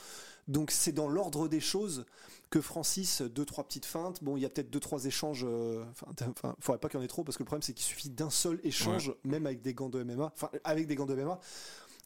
Donc 0.48 0.72
c'est 0.72 0.94
dans 0.94 1.10
l'ordre 1.10 1.50
des 1.50 1.60
choses 1.60 2.06
que 2.50 2.62
Francis 2.62 3.22
deux 3.22 3.44
trois 3.44 3.66
petites 3.66 3.86
feintes. 3.86 4.24
Bon, 4.24 4.38
il 4.38 4.44
y 4.44 4.46
a 4.46 4.50
peut-être 4.50 4.70
deux 4.70 4.80
trois 4.80 5.04
échanges. 5.04 5.44
euh, 5.46 5.84
Enfin, 5.92 6.08
enfin, 6.30 6.56
faudrait 6.62 6.80
pas 6.80 6.88
qu'il 6.88 6.98
y 7.00 7.02
en 7.02 7.04
ait 7.04 7.10
trop 7.10 7.26
parce 7.26 7.36
que 7.36 7.44
le 7.44 7.48
problème 7.48 7.64
c'est 7.64 7.74
qu'il 7.74 7.86
suffit 7.86 8.10
d'un 8.10 8.30
seul 8.30 8.62
échange, 8.64 9.14
même 9.26 9.46
avec 9.46 9.62
des 9.62 9.74
gants 9.74 9.90
de 9.90 10.02
MMA. 10.02 10.32
Enfin, 10.34 10.50
avec 10.64 10.88
des 10.88 10.96
gants 10.96 11.06
de 11.06 11.16
MMA 11.16 11.38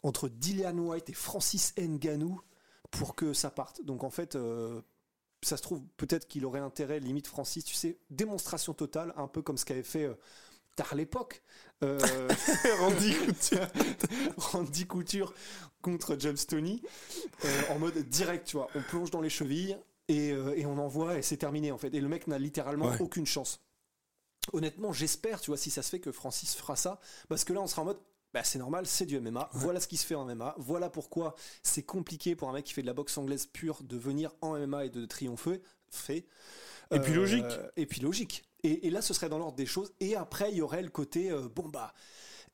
entre 0.02 0.28
Dillian 0.28 0.76
White 0.80 1.10
et 1.10 1.14
Francis 1.14 1.76
Ngannou 1.78 2.42
pour 2.90 3.14
que 3.16 3.34
ça 3.34 3.52
parte. 3.52 3.84
Donc 3.86 4.04
en 4.04 4.10
fait. 4.10 4.36
euh, 4.36 4.82
ça 5.44 5.58
se 5.58 5.62
trouve, 5.62 5.82
peut-être 5.98 6.28
qu'il 6.28 6.46
aurait 6.46 6.60
intérêt, 6.60 7.00
limite 7.00 7.28
Francis, 7.28 7.64
tu 7.66 7.74
sais, 7.76 7.98
démonstration 8.10 8.74
totale, 8.74 9.14
un 9.18 9.28
peu 9.28 9.42
comme 9.42 9.58
ce 9.58 9.66
qu'avait 9.66 9.84
fait 9.84 10.04
euh, 10.06 10.14
tard 10.76 10.94
l'époque. 10.96 11.42
Euh, 11.84 12.00
Randy 12.80 13.14
Couture. 13.16 13.68
Randy 14.38 14.86
Couture 14.86 15.34
contre 15.82 16.16
James 16.20 16.38
Tony, 16.48 16.82
euh, 17.46 17.62
en 17.72 17.80
mode 17.80 17.98
direct, 18.10 18.48
tu 18.48 18.58
vois. 18.58 18.68
On 18.76 18.82
plonge 18.84 19.10
dans 19.12 19.22
les 19.22 19.30
chevilles 19.32 19.78
et, 20.08 20.32
euh, 20.32 20.54
et 20.56 20.66
on 20.68 20.78
envoie 20.78 21.18
et 21.18 21.22
c'est 21.24 21.38
terminé, 21.38 21.72
en 21.72 21.78
fait. 21.80 21.94
Et 21.96 22.02
le 22.02 22.08
mec 22.08 22.28
n'a 22.28 22.38
littéralement 22.38 22.90
Ouais. 22.90 23.02
aucune 23.02 23.26
chance. 23.26 23.62
Honnêtement, 24.54 24.92
j'espère, 24.94 25.40
tu 25.42 25.52
vois, 25.52 25.58
si 25.58 25.70
ça 25.72 25.82
se 25.84 25.90
fait 25.90 26.00
que 26.00 26.12
Francis 26.12 26.56
fera 26.56 26.76
ça, 26.76 27.00
parce 27.30 27.44
que 27.44 27.54
là, 27.54 27.62
on 27.62 27.68
sera 27.68 27.82
en 27.84 27.86
mode. 27.86 28.00
Bah, 28.34 28.44
c'est 28.44 28.60
normal, 28.60 28.86
c'est 28.88 29.06
du 29.06 29.20
MMA. 29.20 29.50
Voilà 29.54 29.80
ce 29.80 29.88
qui 29.88 29.98
se 29.98 30.06
fait 30.06 30.16
en 30.16 30.26
MMA. 30.26 30.56
Voilà 30.58 30.90
pourquoi 30.90 31.36
c'est 31.64 31.84
compliqué 31.84 32.36
pour 32.36 32.50
un 32.50 32.54
mec 32.54 32.66
qui 32.66 32.74
fait 32.74 32.82
de 32.82 32.88
la 32.88 32.94
boxe 32.94 33.18
anglaise 33.18 33.46
pure 33.46 33.84
de 33.84 33.98
venir 33.98 34.32
en 34.42 34.58
MMA 34.58 34.86
et 34.86 34.90
de 34.90 35.06
triompher. 35.06 35.62
Fait. 35.90 36.26
Et 36.92 37.00
puis 37.00 37.14
logique. 37.14 37.60
Et 37.76 37.86
puis 37.86 38.02
logique. 38.02 38.44
Et, 38.64 38.88
et 38.88 38.90
là, 38.90 39.02
ce 39.02 39.14
serait 39.14 39.28
dans 39.28 39.38
l'ordre 39.38 39.58
des 39.58 39.66
choses. 39.66 39.92
Et 40.00 40.16
après, 40.16 40.52
il 40.52 40.58
y 40.58 40.62
aurait 40.62 40.82
le 40.82 40.90
côté 40.90 41.32
euh, 41.32 41.50
bon 41.54 41.68
bah. 41.68 41.94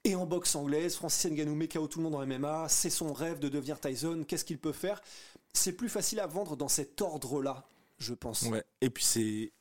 Et 0.03 0.15
en 0.15 0.25
boxe 0.25 0.55
anglaise, 0.55 0.96
Francis 0.96 1.29
Ngannou 1.29 1.55
met 1.55 1.67
KO 1.67 1.88
tout 1.88 2.00
le 2.00 2.10
monde 2.10 2.15
en 2.15 2.25
MMA. 2.25 2.69
C'est 2.69 2.89
son 2.89 3.13
rêve 3.13 3.39
de 3.39 3.50
devenir 3.50 3.79
Tyson. 3.79 4.24
Qu'est-ce 4.27 4.46
qu'il 4.46 4.60
peut 4.60 4.72
faire? 4.72 5.01
C'est 5.53 5.74
plus 5.74 5.89
facile 5.89 6.19
à 6.19 6.27
vendre 6.27 6.55
dans 6.55 6.67
cet 6.67 7.01
ordre-là, 7.01 7.67
je 7.98 8.13
pense. 8.13 8.43
Ouais. 8.43 8.63
Et 8.81 8.89
puis 8.89 9.03
c'est. 9.03 9.51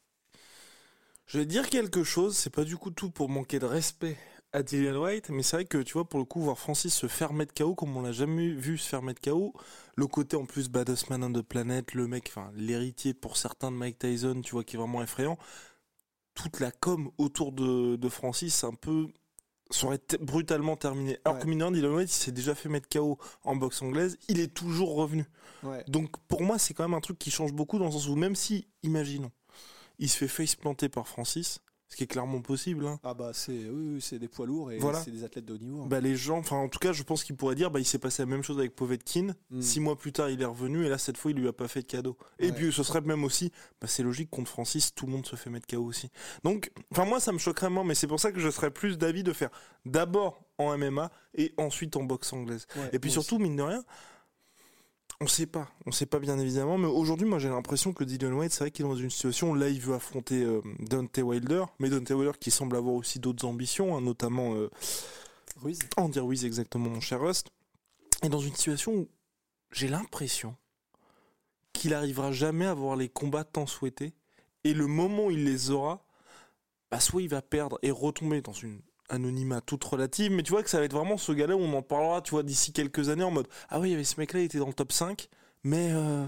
Je 1.27 1.39
vais 1.39 1.47
dire 1.47 1.69
quelque 1.69 2.05
chose, 2.05 2.37
c'est 2.37 2.51
pas 2.51 2.65
du 2.65 2.77
coup 2.77 2.91
tout 2.91 3.11
pour 3.11 3.29
manquer 3.29 3.59
de 3.59 3.67
respect 3.67 4.17
à 4.57 4.63
Dillian 4.63 5.03
White, 5.03 5.29
mais 5.31 5.43
c'est 5.43 5.57
vrai 5.57 5.65
que 5.67 5.79
tu 5.79 5.93
vois, 5.95 6.09
pour 6.09 6.19
le 6.19 6.25
coup, 6.25 6.41
voir 6.41 6.59
Francis 6.59 6.95
se 6.95 7.07
faire 7.09 7.33
mettre 7.33 7.53
KO 7.55 7.75
comme 7.75 7.97
on 7.97 8.03
l'a 8.03 8.13
jamais 8.13 8.49
vu 8.49 8.79
se 8.79 8.89
faire 8.89 9.03
mettre 9.03 9.21
KO, 9.21 9.53
le 9.97 10.07
côté 10.07 10.37
en 10.37 10.47
plus 10.47 10.69
Baddest 10.71 11.11
Man 11.11 11.23
on 11.25 11.33
the 11.33 11.43
Planet, 11.43 11.93
le 11.95 12.07
mec, 12.07 12.27
enfin, 12.29 12.51
l'héritier 12.55 13.15
pour 13.15 13.37
certains 13.37 13.71
de 13.71 13.77
Mike 13.77 13.99
Tyson, 13.99 14.41
tu 14.43 14.53
vois, 14.53 14.65
qui 14.65 14.77
est 14.77 14.79
vraiment 14.79 15.03
effrayant, 15.03 15.39
toute 16.35 16.61
la 16.61 16.71
com 16.71 17.11
autour 17.19 17.53
de, 17.53 17.97
de 17.97 18.09
Francis, 18.09 18.65
un 18.65 18.75
peu. 18.75 19.09
Ça 19.71 19.87
aurait 19.89 19.99
t- 19.99 20.19
brutalement 20.19 20.77
terminé. 20.77 21.19
Alors 21.25 21.39
Ouais. 21.39 21.43
que 21.43 21.49
Minan 21.49 21.73
Dylan 21.73 21.93
White, 21.95 22.11
il 22.11 22.15
s'est 22.15 22.33
déjà 22.33 22.55
fait 22.55 22.69
mettre 22.69 22.89
KO 22.89 23.19
en 23.43 23.57
boxe 23.57 23.83
anglaise, 23.83 24.17
il 24.29 24.39
est 24.39 24.55
toujours 24.55 24.95
revenu. 24.95 25.25
Ouais. 25.65 25.83
Donc 25.89 26.17
pour 26.29 26.43
moi, 26.43 26.59
c'est 26.59 26.73
quand 26.73 26.85
même 26.85 26.95
un 26.95 27.01
truc 27.01 27.19
qui 27.19 27.31
change 27.33 27.53
beaucoup 27.53 27.79
dans 27.79 27.87
le 27.87 27.91
sens 27.91 28.07
où 28.09 28.15
même 28.15 28.37
si, 28.37 28.69
imaginons, 28.85 29.33
il 29.99 30.09
se 30.09 30.17
fait 30.19 30.29
face 30.29 30.55
planter 30.55 30.89
par 30.89 31.09
Francis, 31.09 31.59
ce 31.89 31.97
qui 31.97 32.03
est 32.03 32.07
clairement 32.09 32.41
possible, 32.41 32.85
hein, 32.87 32.99
Ah 33.05 33.15
bah 33.15 33.31
c'est 33.33 33.53
oui, 33.71 33.95
oui, 33.95 34.01
c'est 34.01 34.19
des 34.19 34.27
poids 34.29 34.45
lourds 34.47 34.73
et 34.73 34.79
Voilà. 34.79 35.01
c'est 35.01 35.11
des 35.13 35.23
athlètes 35.23 35.45
de 35.45 35.55
haut 35.55 35.59
niveau. 35.59 35.83
hein. 35.83 35.87
bah 35.89 36.01
les 36.01 36.17
gens, 36.17 36.39
enfin 36.39 36.57
en 36.57 36.69
tout 36.69 36.81
cas, 36.81 36.93
je 36.93 37.03
pense 37.05 37.23
qu'il 37.23 37.37
pourrait 37.37 37.55
dire, 37.55 37.71
bah 37.71 37.79
il 37.79 37.85
s'est 37.85 37.99
passé 38.01 38.23
la 38.23 38.27
même 38.27 38.43
chose 38.43 38.59
avec 38.59 38.75
Povetkin. 38.75 39.35
Mm. 39.51 39.61
Six 39.63 39.79
mois 39.81 39.97
plus 39.97 40.13
tard, 40.13 40.29
il 40.31 40.43
est 40.43 40.47
revenu 40.47 40.85
et 40.85 40.89
là 40.89 40.99
cette 40.99 41.17
fois, 41.17 41.31
il 41.31 41.37
lui 41.37 41.47
a 41.47 41.53
pas 41.53 41.69
fait 41.69 41.83
de 41.83 41.87
cadeau. 41.87 42.17
Et 42.41 42.47
Ouais. 42.47 42.53
puis 42.53 42.73
ce 42.73 42.83
serait 42.83 43.01
même 43.03 43.23
aussi, 43.25 43.53
bah 43.81 43.87
c'est 43.87 44.03
logique 44.03 44.31
contre 44.31 44.51
Francis, 44.51 44.95
tout 44.95 45.07
le 45.07 45.13
monde 45.13 45.27
se 45.27 45.37
fait 45.37 45.49
mettre 45.51 45.67
KO 45.69 45.85
aussi. 45.85 46.11
Donc, 46.43 46.73
enfin 46.91 47.05
moi, 47.05 47.21
ça 47.21 47.31
me 47.33 47.39
choquerait 47.39 47.71
moins, 47.71 47.85
mais 47.85 47.95
c'est 47.95 48.09
pour 48.09 48.19
ça 48.21 48.33
que 48.33 48.41
je 48.41 48.51
serais 48.51 48.71
plus 48.73 48.99
d'avis 48.99 49.23
de 49.23 49.33
faire 49.33 49.51
d'abord 49.85 50.43
en 50.59 50.77
MMA 50.77 51.11
et 51.35 51.55
ensuite 51.57 51.97
en 51.97 52.03
boxe 52.03 52.33
anglaise. 52.33 52.67
Ouais, 52.77 52.91
Et 52.93 52.99
puis 52.99 53.11
surtout, 53.11 53.39
mine 53.39 53.57
de 53.57 53.63
rien, 53.63 53.85
on 55.21 55.27
sait 55.27 55.47
pas, 55.47 55.69
on 55.87 55.93
sait 55.93 56.07
pas 56.07 56.19
bien 56.19 56.39
évidemment, 56.39 56.77
mais 56.77 56.87
aujourd'hui, 56.87 57.27
moi 57.27 57.39
j'ai 57.39 57.49
l'impression 57.49 57.93
que 57.93 58.05
Dylan 58.05 58.35
White, 58.35 58.53
c'est 58.53 58.61
vrai 58.65 58.71
qu'il 58.71 58.85
est 58.85 58.89
dans 58.89 58.97
une 58.97 59.11
situation 59.11 59.51
où 59.51 59.55
là 59.55 59.69
il 59.69 59.81
veut 59.81 59.95
affronter 59.95 60.43
euh, 60.43 60.61
Dante 60.79 61.19
Wilder, 61.19 61.65
mais 61.79 61.89
Dante 61.89 62.11
Wilder 62.11 62.39
qui 62.39 62.51
semble 62.51 62.77
avoir 62.77 62.95
aussi 62.95 63.19
d'autres 63.19 63.47
ambitions, 63.47 63.97
hein, 63.97 64.01
notamment 64.01 64.55
euh, 64.55 64.71
Ruiz. 65.63 65.79
Andy 65.97 66.21
Ruiz 66.21 66.45
exactement, 66.45 66.91
mon 66.91 67.01
cher 67.01 67.21
Rust, 67.21 67.49
est 68.23 68.29
dans 68.29 68.41
une 68.41 68.55
situation 68.55 68.93
où 68.93 69.09
j'ai 69.73 69.89
l'impression 69.89 70.57
qu'il 71.73 71.95
arrivera 71.95 72.33
jamais 72.33 72.67
à 72.67 72.71
avoir 72.71 72.97
les 72.97 73.09
combats 73.09 73.45
tant 73.45 73.67
souhaités, 73.67 74.15
et 74.65 74.75
le 74.75 74.87
moment 74.87 75.27
où 75.27 75.31
il 75.31 75.45
les 75.45 75.71
aura, 75.71 76.05
bah 76.91 77.01
soit 77.01 77.23
il 77.23 77.29
va 77.29 77.43
perdre 77.43 77.79
et 77.83 77.91
retomber 77.91 78.43
dans 78.43 78.53
une 78.53 78.81
anonymat 79.09 79.61
toute 79.61 79.85
relative, 79.85 80.33
mais 80.33 80.43
tu 80.43 80.53
vois 80.53 80.63
que 80.63 80.71
ça 80.71 80.79
va 80.79 80.85
être 80.85 80.93
vraiment 80.95 81.17
ce 81.17 81.33
gars-là 81.33 81.57
où 81.57 81.61
on 81.61 81.73
en 81.75 81.83
parlera, 81.83 82.21
tu 82.23 82.31
vois, 82.33 82.43
d'ici 82.43 82.73
quelques 82.73 83.09
années 83.09 83.25
en 83.25 83.31
mode 83.31 83.49
ah 83.69 83.81
oui, 83.81 83.89
il 83.89 83.93
y 83.93 83.95
avait 83.95 84.05
ce 84.05 84.19
mec-là, 84.21 84.41
il 84.41 84.45
était 84.45 84.59
dans 84.59 84.67
le 84.69 84.75
top 84.75 84.93
5, 84.93 85.29
mais 85.65 85.91
euh, 85.93 86.25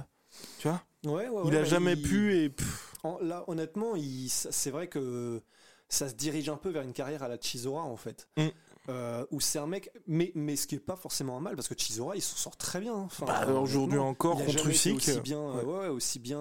tu 0.59 0.69
vois, 0.69 0.83
Ouais, 1.05 1.29
ouais, 1.29 1.43
il 1.45 1.51
ouais, 1.51 1.57
a 1.57 1.63
bah, 1.63 1.65
jamais 1.65 1.93
il- 1.95 2.03
pu 2.03 2.37
et 2.37 2.49
pff, 2.51 2.95
là, 3.23 3.45
honnêtement, 3.47 3.95
il- 3.97 4.29
c'est 4.31 4.71
vrai 4.71 4.89
que 4.89 5.41
ça 5.89 6.09
se 6.09 6.15
dirige 6.15 6.49
un 6.49 6.57
peu 6.57 6.71
vers 6.71 6.83
une 6.83 6.93
carrière 6.93 7.23
à 7.23 7.29
la 7.29 7.39
Chisora, 7.41 7.83
en 7.83 7.97
fait. 7.97 8.29
Mm. 8.37 8.47
Euh, 8.91 9.27
où 9.31 9.39
c'est 9.41 9.59
un 9.59 9.67
mec, 9.67 9.91
mais, 10.07 10.33
mais 10.35 10.57
ce 10.57 10.67
qui 10.67 10.75
est 10.75 10.81
pas 10.81 10.97
forcément 10.97 11.37
un 11.37 11.41
mal, 11.41 11.57
parce 11.57 11.69
que 11.69 11.75
Chisora, 11.77 12.17
il 12.17 12.23
s'en 12.23 12.37
sort 12.37 12.57
très 12.57 12.81
bien. 12.81 12.95
hein. 12.95 13.03
Enfin, 13.05 13.27
Bah, 13.27 13.47
aujourd'hui 13.53 13.99
encore, 13.99 14.39
contre 14.39 14.67
Usyk, 14.67 14.97
aussi 14.97 15.11
euh, 15.11 15.21
bien, 15.21 15.41
ouais. 15.41 15.63
ouais, 15.63 15.79
ouais, 15.81 15.89
aussi 15.89 16.19
bien. 16.19 16.39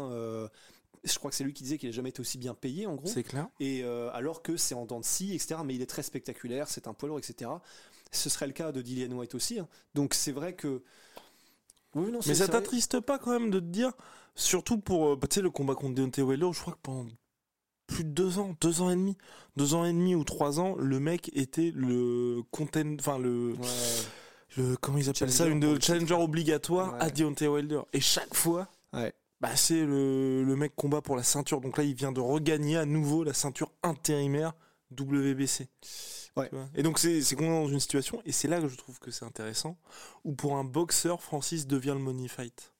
Je 1.07 1.17
crois 1.17 1.29
que 1.31 1.35
c'est 1.37 1.43
lui 1.43 1.53
qui 1.53 1.63
disait 1.63 1.77
qu'il 1.77 1.89
a 1.89 1.91
jamais 1.91 2.09
été 2.09 2.19
aussi 2.19 2.37
bien 2.37 2.53
payé, 2.53 2.85
en 2.87 2.95
gros. 2.95 3.07
c'est 3.07 3.23
clair. 3.23 3.47
Et 3.59 3.83
euh, 3.83 4.09
alors 4.13 4.41
que 4.41 4.57
c'est 4.57 4.75
en 4.75 4.85
dents 4.85 4.99
de 4.99 5.05
scie, 5.05 5.33
etc. 5.33 5.61
Mais 5.65 5.75
il 5.75 5.81
est 5.81 5.85
très 5.87 6.03
spectaculaire, 6.03 6.67
c'est 6.67 6.87
un 6.87 6.93
poids 6.93 7.09
lourd, 7.09 7.19
etc. 7.19 7.49
Ce 8.11 8.29
serait 8.29 8.47
le 8.47 8.53
cas 8.53 8.71
de 8.71 8.81
Dillian 8.81 9.15
White 9.17 9.35
aussi. 9.35 9.59
hein. 9.59 9.67
Donc 9.95 10.13
c'est 10.13 10.31
vrai 10.31 10.53
que. 10.55 10.83
Oui, 11.95 12.11
non, 12.11 12.21
c'est- 12.21 12.29
Mais 12.29 12.35
ça 12.35 12.47
t'attriste 12.47 12.99
pas 12.99 13.17
quand 13.17 13.31
même 13.31 13.49
de 13.49 13.59
te 13.59 13.65
dire, 13.65 13.91
surtout 14.35 14.77
pour, 14.77 15.07
euh, 15.09 15.15
bah, 15.15 15.27
tu 15.27 15.35
sais, 15.35 15.41
le 15.41 15.49
combat 15.49 15.73
contre 15.75 15.95
Deontay 15.95 16.21
Wilder, 16.21 16.49
je 16.53 16.59
crois 16.61 16.73
que 16.73 16.79
pendant 16.83 17.07
plus 17.87 18.03
de 18.03 18.09
deux 18.09 18.37
ans, 18.37 18.55
deux 18.61 18.81
ans 18.81 18.89
et 18.91 18.95
demi, 18.95 19.17
deux 19.55 19.73
ans 19.73 19.85
et 19.85 19.93
demi 19.93 20.13
ou 20.13 20.23
trois 20.25 20.59
ans, 20.59 20.75
le 20.75 20.99
mec 20.99 21.31
était 21.35 21.71
le 21.73 22.41
content, 22.51 22.95
enfin 22.99 23.17
le, 23.17 23.53
Ouais. 23.53 23.67
le, 24.57 24.75
comment 24.77 24.97
ils 24.97 25.09
appellent 25.09 25.31
ça, 25.31 25.45
Challenger 25.45 25.53
une 25.55 25.59
pour 25.61 25.69
de 25.69 25.75
le 25.75 25.81
challenger 25.81 26.13
obligatoire 26.15 26.95
à. 26.99 27.09
Deontay 27.09 27.47
Wilder. 27.47 27.81
Et 27.93 28.01
chaque 28.01 28.33
fois, 28.35 28.67
Ouais. 28.93 29.13
Bah 29.41 29.55
c'est 29.55 29.85
le, 29.85 30.43
le 30.43 30.55
mec 30.55 30.75
combat 30.75 31.01
pour 31.01 31.15
la 31.15 31.23
ceinture. 31.23 31.61
Donc 31.61 31.77
là, 31.77 31.83
il 31.83 31.93
vient 31.93 32.11
de 32.11 32.19
regagner 32.21 32.77
à 32.77 32.85
nouveau 32.85 33.23
la 33.23 33.33
ceinture 33.33 33.71
intérimaire 33.83 34.53
WBC. 34.91 35.69
Ouais. 36.35 36.51
Et 36.75 36.83
donc 36.83 36.99
c'est 36.99 37.21
c'est 37.21 37.35
qu'on 37.35 37.45
est 37.45 37.49
dans 37.49 37.67
une 37.67 37.79
situation, 37.79 38.21
et 38.25 38.31
c'est 38.31 38.47
là 38.47 38.61
que 38.61 38.67
je 38.67 38.75
trouve 38.77 38.99
que 38.99 39.09
c'est 39.11 39.25
intéressant, 39.25 39.77
où 40.23 40.33
pour 40.33 40.55
un 40.55 40.63
boxeur, 40.63 41.21
Francis 41.21 41.65
devient 41.67 41.93
le 41.97 41.99
money 41.99 42.27
fight. 42.27 42.73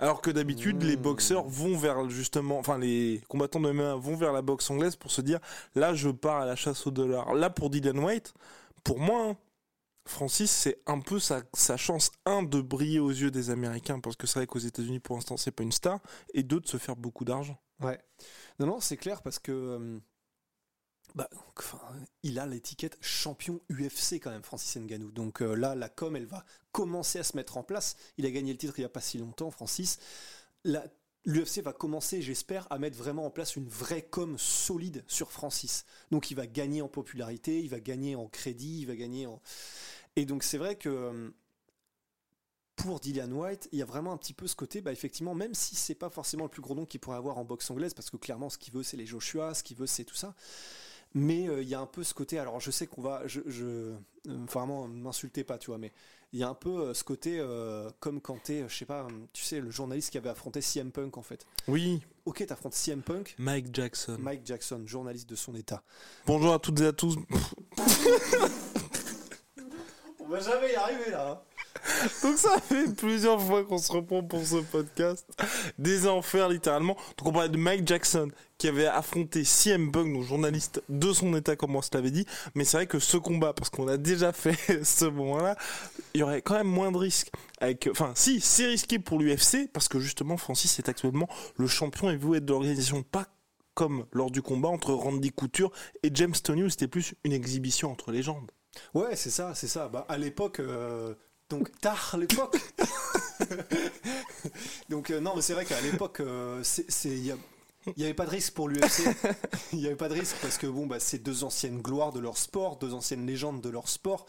Alors 0.00 0.20
que 0.20 0.30
d'habitude, 0.30 0.82
les 0.82 0.96
Mmh. 0.96 1.00
boxeurs 1.02 1.44
vont 1.48 1.76
vers 1.76 2.08
justement, 2.10 2.58
enfin 2.58 2.78
les 2.78 3.22
combattants 3.28 3.60
de 3.60 3.70
MMA 3.70 3.94
vont 3.94 4.16
vers 4.16 4.32
la 4.32 4.42
boxe 4.42 4.68
anglaise 4.70 4.96
pour 4.96 5.10
se 5.12 5.20
dire, 5.20 5.38
là 5.76 5.94
je 5.94 6.10
pars 6.10 6.42
à 6.42 6.46
la 6.46 6.56
chasse 6.56 6.86
au 6.86 6.90
dollar. 6.90 7.32
Là 7.34 7.48
pour 7.50 7.70
Dylan 7.70 7.98
White, 8.00 8.34
pour 8.82 8.98
moi, 8.98 9.28
hein, 9.30 9.36
Francis 10.06 10.50
c'est 10.50 10.82
un 10.86 11.00
peu 11.00 11.18
sa, 11.18 11.42
chance 11.76 12.10
un 12.26 12.42
de 12.42 12.60
briller 12.60 13.00
aux 13.00 13.10
yeux 13.10 13.30
des 13.30 13.50
Américains 13.50 14.00
parce 14.00 14.16
que 14.16 14.26
c'est 14.26 14.38
vrai 14.38 14.46
qu'aux 14.46 14.58
États-Unis 14.58 15.00
pour 15.00 15.16
l'instant 15.16 15.36
c'est 15.36 15.50
pas 15.50 15.62
une 15.62 15.72
star, 15.72 16.00
et 16.34 16.42
deux 16.42 16.60
de 16.60 16.68
se 16.68 16.76
faire 16.76 16.96
beaucoup 16.96 17.24
d'argent. 17.24 17.58
Ouais. 17.80 17.98
Non, 18.58 18.66
non, 18.66 18.80
c'est 18.80 18.96
clair 18.96 19.22
parce 19.22 19.38
que. 19.38 19.52
euh, 19.52 20.00
bah, 21.14 21.28
il 22.24 22.40
a 22.40 22.46
l'étiquette 22.46 22.98
champion 23.00 23.60
UFC 23.70 24.14
quand 24.14 24.30
même, 24.30 24.42
Francis 24.42 24.76
Ngannou. 24.76 25.12
Donc 25.12 25.42
euh, 25.42 25.54
là, 25.54 25.74
la 25.74 25.88
com, 25.88 26.16
elle 26.16 26.26
va 26.26 26.44
commencer 26.72 27.20
à 27.20 27.22
se 27.22 27.36
mettre 27.36 27.56
en 27.56 27.62
place. 27.62 27.96
Il 28.18 28.26
a 28.26 28.30
gagné 28.30 28.52
le 28.52 28.58
titre 28.58 28.74
il 28.78 28.82
n'y 28.82 28.86
a 28.86 28.90
pas 28.90 29.00
si 29.00 29.18
longtemps, 29.18 29.50
Francis. 29.50 29.98
L'UFC 31.26 31.60
va 31.62 31.72
commencer, 31.72 32.20
j'espère, 32.20 32.66
à 32.70 32.78
mettre 32.78 32.98
vraiment 32.98 33.24
en 33.24 33.30
place 33.30 33.56
une 33.56 33.68
vraie 33.68 34.02
com 34.02 34.36
solide 34.38 35.04
sur 35.06 35.32
Francis. 35.32 35.86
Donc 36.10 36.30
il 36.30 36.34
va 36.34 36.46
gagner 36.46 36.82
en 36.82 36.88
popularité, 36.88 37.60
il 37.60 37.70
va 37.70 37.80
gagner 37.80 38.14
en 38.14 38.28
crédit, 38.28 38.80
il 38.80 38.86
va 38.86 38.94
gagner 38.94 39.26
en... 39.26 39.40
Et 40.16 40.26
donc 40.26 40.42
c'est 40.42 40.58
vrai 40.58 40.76
que 40.76 40.88
euh, 40.90 41.30
pour 42.76 43.00
Dillian 43.00 43.30
White, 43.30 43.68
il 43.72 43.78
y 43.78 43.82
a 43.82 43.86
vraiment 43.86 44.12
un 44.12 44.18
petit 44.18 44.34
peu 44.34 44.46
ce 44.46 44.54
côté, 44.54 44.82
bah 44.82 44.92
effectivement, 44.92 45.34
même 45.34 45.54
si 45.54 45.76
c'est 45.76 45.94
pas 45.94 46.10
forcément 46.10 46.44
le 46.44 46.50
plus 46.50 46.62
gros 46.62 46.74
nom 46.74 46.84
qu'il 46.84 47.00
pourrait 47.00 47.16
avoir 47.16 47.38
en 47.38 47.44
boxe 47.44 47.70
anglaise, 47.70 47.94
parce 47.94 48.10
que 48.10 48.18
clairement, 48.18 48.50
ce 48.50 48.58
qu'il 48.58 48.74
veut, 48.74 48.82
c'est 48.82 48.96
les 48.96 49.06
Joshua, 49.06 49.54
ce 49.54 49.62
qu'il 49.62 49.76
veut, 49.76 49.86
c'est 49.86 50.04
tout 50.04 50.14
ça. 50.14 50.34
Mais 51.14 51.48
euh, 51.48 51.62
il 51.62 51.68
y 51.68 51.74
a 51.74 51.80
un 51.80 51.86
peu 51.86 52.02
ce 52.02 52.12
côté, 52.12 52.38
alors 52.40 52.60
je 52.60 52.70
sais 52.72 52.86
qu'on 52.88 53.02
va, 53.02 53.22
je, 53.26 53.40
je 53.46 53.64
euh, 53.64 53.96
vraiment 54.26 54.88
m'insultez 54.88 55.44
pas, 55.44 55.58
tu 55.58 55.68
vois, 55.68 55.78
mais 55.78 55.92
il 56.32 56.40
y 56.40 56.42
a 56.42 56.48
un 56.48 56.54
peu 56.54 56.88
euh, 56.88 56.94
ce 56.94 57.04
côté 57.04 57.40
comme 58.00 58.20
quand 58.20 58.42
t'es, 58.42 58.64
je 58.68 58.74
sais 58.76 58.84
pas, 58.84 59.06
tu 59.32 59.44
sais, 59.44 59.60
le 59.60 59.70
journaliste 59.70 60.10
qui 60.10 60.18
avait 60.18 60.30
affronté 60.30 60.60
CM 60.60 60.90
Punk 60.90 61.16
en 61.16 61.22
fait. 61.22 61.46
Oui, 61.68 62.02
Ok, 62.26 62.44
t'affrontes 62.46 62.74
CM 62.74 63.02
Punk, 63.02 63.34
Mike 63.38 63.66
Jackson. 63.72 64.16
Mike 64.18 64.46
Jackson, 64.46 64.82
journaliste 64.86 65.28
de 65.28 65.36
son 65.36 65.54
état. 65.54 65.82
Bonjour 66.26 66.54
à 66.54 66.58
toutes 66.58 66.80
et 66.80 66.86
à 66.86 66.92
tous. 66.92 67.16
On 70.18 70.28
va 70.28 70.40
jamais 70.40 70.72
y 70.72 70.74
arriver 70.74 71.10
là. 71.10 71.44
Donc 72.22 72.38
ça 72.38 72.58
fait 72.60 72.94
plusieurs 72.94 73.40
fois 73.40 73.64
qu'on 73.64 73.78
se 73.78 73.92
reprend 73.92 74.22
pour 74.22 74.44
ce 74.44 74.56
podcast. 74.56 75.26
Des 75.78 76.06
enfers 76.06 76.48
littéralement. 76.48 76.96
Donc 77.18 77.28
on 77.28 77.32
parlait 77.32 77.48
de 77.48 77.56
Mike 77.56 77.86
Jackson 77.86 78.30
qui 78.58 78.68
avait 78.68 78.86
affronté 78.86 79.44
CM 79.44 79.90
Punk, 79.90 80.12
donc 80.12 80.22
journaliste 80.22 80.82
de 80.88 81.12
son 81.12 81.34
état 81.36 81.56
comme 81.56 81.76
on 81.76 81.82
se 81.82 81.90
l'avait 81.92 82.10
dit. 82.10 82.26
Mais 82.54 82.64
c'est 82.64 82.76
vrai 82.78 82.86
que 82.86 82.98
ce 82.98 83.16
combat, 83.16 83.52
parce 83.52 83.70
qu'on 83.70 83.88
a 83.88 83.96
déjà 83.96 84.32
fait 84.32 84.84
ce 84.84 85.04
moment-là, 85.06 85.56
il 86.14 86.20
y 86.20 86.22
aurait 86.22 86.42
quand 86.42 86.54
même 86.54 86.68
moins 86.68 86.92
de 86.92 86.98
risques. 86.98 87.30
Enfin 87.90 88.12
si, 88.14 88.40
c'est 88.40 88.66
risqué 88.66 88.98
pour 88.98 89.18
l'UFC 89.18 89.70
parce 89.72 89.88
que 89.88 89.98
justement 89.98 90.36
Francis 90.36 90.78
est 90.78 90.88
actuellement 90.88 91.28
le 91.56 91.66
champion 91.66 92.10
et 92.10 92.16
vous 92.16 92.34
êtes 92.34 92.44
de 92.44 92.52
l'organisation 92.52 93.02
pas 93.02 93.26
comme 93.74 94.06
lors 94.12 94.30
du 94.30 94.42
combat 94.42 94.68
entre 94.68 94.92
Randy 94.92 95.32
Couture 95.32 95.72
et 96.02 96.10
James 96.14 96.34
Toney 96.34 96.62
où 96.62 96.70
c'était 96.70 96.88
plus 96.88 97.14
une 97.24 97.32
exhibition 97.32 97.90
entre 97.90 98.12
légendes. 98.12 98.50
Ouais, 98.94 99.16
c'est 99.16 99.30
ça, 99.30 99.54
c'est 99.54 99.68
ça. 99.68 99.88
Bah, 99.88 100.06
à 100.08 100.18
l'époque, 100.18 100.60
euh, 100.60 101.14
donc 101.50 101.70
tard 101.80 102.16
l'époque. 102.18 102.58
donc 104.88 105.10
euh, 105.10 105.20
non, 105.20 105.34
mais 105.36 105.42
c'est 105.42 105.54
vrai 105.54 105.64
qu'à 105.64 105.80
l'époque, 105.80 106.20
euh, 106.20 106.62
il 107.04 107.36
il 107.86 107.94
n'y 107.98 108.04
avait 108.04 108.14
pas 108.14 108.24
de 108.24 108.30
risque 108.30 108.54
pour 108.54 108.68
l'UFC. 108.68 109.02
Il 109.72 109.78
n'y 109.78 109.86
avait 109.86 109.96
pas 109.96 110.08
de 110.08 110.14
risque 110.14 110.36
parce 110.40 110.56
que 110.56 110.66
bon, 110.66 110.86
bah, 110.86 111.00
c'est 111.00 111.18
deux 111.18 111.44
anciennes 111.44 111.80
gloires 111.80 112.12
de 112.12 112.20
leur 112.20 112.38
sport, 112.38 112.76
deux 112.76 112.94
anciennes 112.94 113.26
légendes 113.26 113.60
de 113.60 113.68
leur 113.68 113.88
sport. 113.88 114.26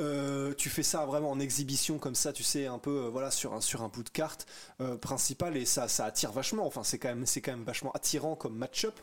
Euh, 0.00 0.54
tu 0.54 0.70
fais 0.70 0.82
ça 0.82 1.04
vraiment 1.04 1.30
en 1.30 1.38
exhibition 1.38 1.98
comme 1.98 2.14
ça, 2.14 2.32
tu 2.32 2.42
sais, 2.42 2.66
un 2.66 2.78
peu 2.78 3.04
euh, 3.04 3.08
voilà 3.10 3.30
sur 3.30 3.52
un 3.52 3.88
bout 3.88 4.02
de 4.02 4.08
carte 4.08 4.46
euh, 4.80 4.96
principal 4.96 5.56
et 5.56 5.66
ça 5.66 5.86
attire 6.04 6.32
vachement. 6.32 6.66
Enfin, 6.66 6.82
c'est 6.82 6.98
quand 6.98 7.14
même 7.14 7.64
vachement 7.64 7.92
attirant 7.92 8.34
comme 8.34 8.56
match-up. 8.56 8.98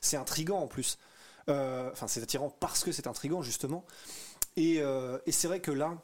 C'est 0.00 0.16
intrigant 0.16 0.58
en 0.60 0.66
plus. 0.66 0.98
Euh, 1.48 1.90
Enfin, 1.92 2.06
c'est 2.08 2.22
attirant 2.22 2.50
parce 2.50 2.84
que 2.84 2.92
c'est 2.92 3.06
intrigant 3.06 3.42
justement. 3.42 3.84
Euh, 4.58 5.18
et 5.26 5.32
c'est 5.32 5.48
vrai 5.48 5.60
que 5.60 5.70
là, 5.70 5.96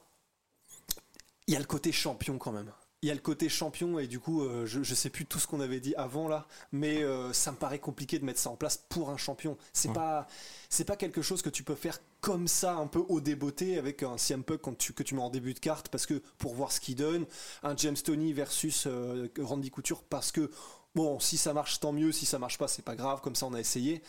il 1.46 1.54
y 1.54 1.56
a 1.56 1.60
le 1.60 1.66
côté 1.66 1.92
champion 1.92 2.38
quand 2.38 2.52
même. 2.52 2.72
Il 3.02 3.08
y 3.08 3.12
a 3.12 3.14
le 3.14 3.20
côté 3.20 3.48
champion 3.48 3.98
et 3.98 4.06
du 4.06 4.18
coup, 4.18 4.42
euh, 4.42 4.64
je, 4.66 4.82
je 4.82 4.94
sais 4.94 5.10
plus 5.10 5.26
tout 5.26 5.38
ce 5.38 5.46
qu'on 5.46 5.60
avait 5.60 5.80
dit 5.80 5.94
avant 5.96 6.28
là, 6.28 6.48
mais 6.72 7.02
euh, 7.02 7.32
ça 7.32 7.52
me 7.52 7.56
paraît 7.56 7.78
compliqué 7.78 8.18
de 8.18 8.24
mettre 8.24 8.40
ça 8.40 8.50
en 8.50 8.56
place 8.56 8.84
pour 8.88 9.10
un 9.10 9.16
champion. 9.18 9.56
C'est 9.74 9.88
Ouais. 9.88 9.94
pas, 9.94 10.26
c'est 10.70 10.84
pas 10.86 10.96
quelque 10.96 11.20
chose 11.22 11.42
que 11.42 11.50
tu 11.50 11.62
peux 11.62 11.74
faire 11.74 12.00
comme 12.20 12.48
ça, 12.48 12.74
un 12.74 12.86
peu 12.86 13.04
au 13.08 13.20
débeauté 13.20 13.78
avec 13.78 14.02
un 14.02 14.16
CM 14.16 14.42
Punk 14.42 14.60
quand 14.62 14.76
tu, 14.76 14.92
que 14.94 15.02
tu 15.02 15.14
mets 15.14 15.20
en 15.22 15.30
début 15.30 15.52
de 15.54 15.58
carte 15.60 15.88
parce 15.90 16.06
que 16.06 16.22
pour 16.38 16.54
voir 16.54 16.72
ce 16.72 16.80
qu'il 16.80 16.96
donne, 16.96 17.26
un 17.62 17.76
James 17.76 17.96
Tony 17.96 18.32
versus 18.32 18.86
euh, 18.86 19.28
Randy 19.38 19.70
Couture 19.70 20.02
parce 20.02 20.32
que 20.32 20.50
bon, 20.94 21.20
si 21.20 21.36
ça 21.36 21.52
marche 21.52 21.78
tant 21.78 21.92
mieux, 21.92 22.10
si 22.12 22.24
ça 22.26 22.38
marche 22.38 22.56
pas, 22.58 22.66
c'est 22.66 22.82
pas 22.84 22.96
grave, 22.96 23.20
comme 23.20 23.36
ça 23.36 23.46
on 23.46 23.52
a 23.54 23.60
essayé. 23.60 24.02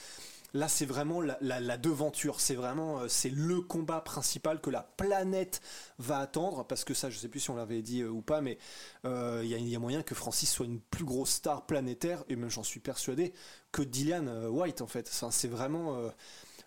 Là, 0.54 0.68
c'est 0.68 0.86
vraiment 0.86 1.22
la, 1.22 1.77
devanture. 1.77 2.39
C'est 2.39 2.56
vraiment, 2.56 3.01
euh, 3.01 3.08
c'est 3.08 3.30
le 3.30 3.62
combat 3.62 4.01
principal 4.01 4.62
que 4.62 4.70
la 4.70 4.84
planète 4.84 5.62
va 6.00 6.20
attendre. 6.20 6.66
Parce 6.66 6.84
que 6.84 6.94
ça, 6.94 7.10
je 7.10 7.18
sais 7.18 7.27
plus 7.27 7.39
si 7.42 7.50
on 7.50 7.56
l'avait 7.56 7.82
dit 7.82 8.01
euh, 8.01 8.10
ou 8.10 8.22
pas, 8.22 8.42
mais 8.42 8.58
euh, 9.06 9.42
il 9.44 9.50
y, 9.50 9.75
a- 9.75 9.80
moyen 9.80 10.04
que 10.04 10.16
Francis 10.16 10.51
soit 10.51 10.66
une 10.66 10.80
plus 10.80 11.06
grosse 11.06 11.32
star 11.32 11.66
planétaire, 11.66 12.24
et 12.30 12.36
même 12.36 12.50
j'en 12.50 12.63
suis 12.63 12.80
persuadé, 12.80 13.34
que 13.72 13.82
Dillian 13.82 14.27
euh, 14.27 14.50
White 14.50 14.82
en 14.82 14.88
fait. 14.88 15.08
C'est 15.32 15.48
vraiment 15.48 16.12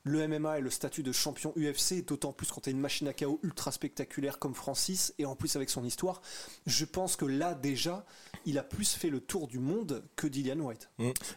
le 0.05 0.27
MMA 0.27 0.59
et 0.59 0.61
le 0.61 0.71
statut 0.71 1.03
de 1.03 1.13
champion 1.13 1.53
UFC, 1.57 2.05
d'autant 2.05 2.33
plus 2.33 2.51
quand 2.51 2.63
tu 2.63 2.71
une 2.71 2.81
machine 2.81 3.07
à 3.09 3.13
chaos 3.13 3.39
ultra 3.43 3.71
spectaculaire 3.73 4.39
comme 4.39 4.55
Francis, 4.55 5.13
et 5.19 5.27
en 5.27 5.37
plus 5.37 5.57
avec 5.57 5.69
son 5.71 5.85
histoire. 5.85 6.23
Je 6.67 6.85
pense 6.85 7.17
que 7.17 7.25
là, 7.27 7.55
déjà, 7.55 8.05
il 8.47 8.59
a 8.59 8.63
plus 8.63 8.95
fait 8.95 9.11
le 9.11 9.21
tour 9.21 9.47
du 9.47 9.59
monde 9.59 10.03
que 10.17 10.27
Dillian 10.27 10.61
White. 10.61 10.89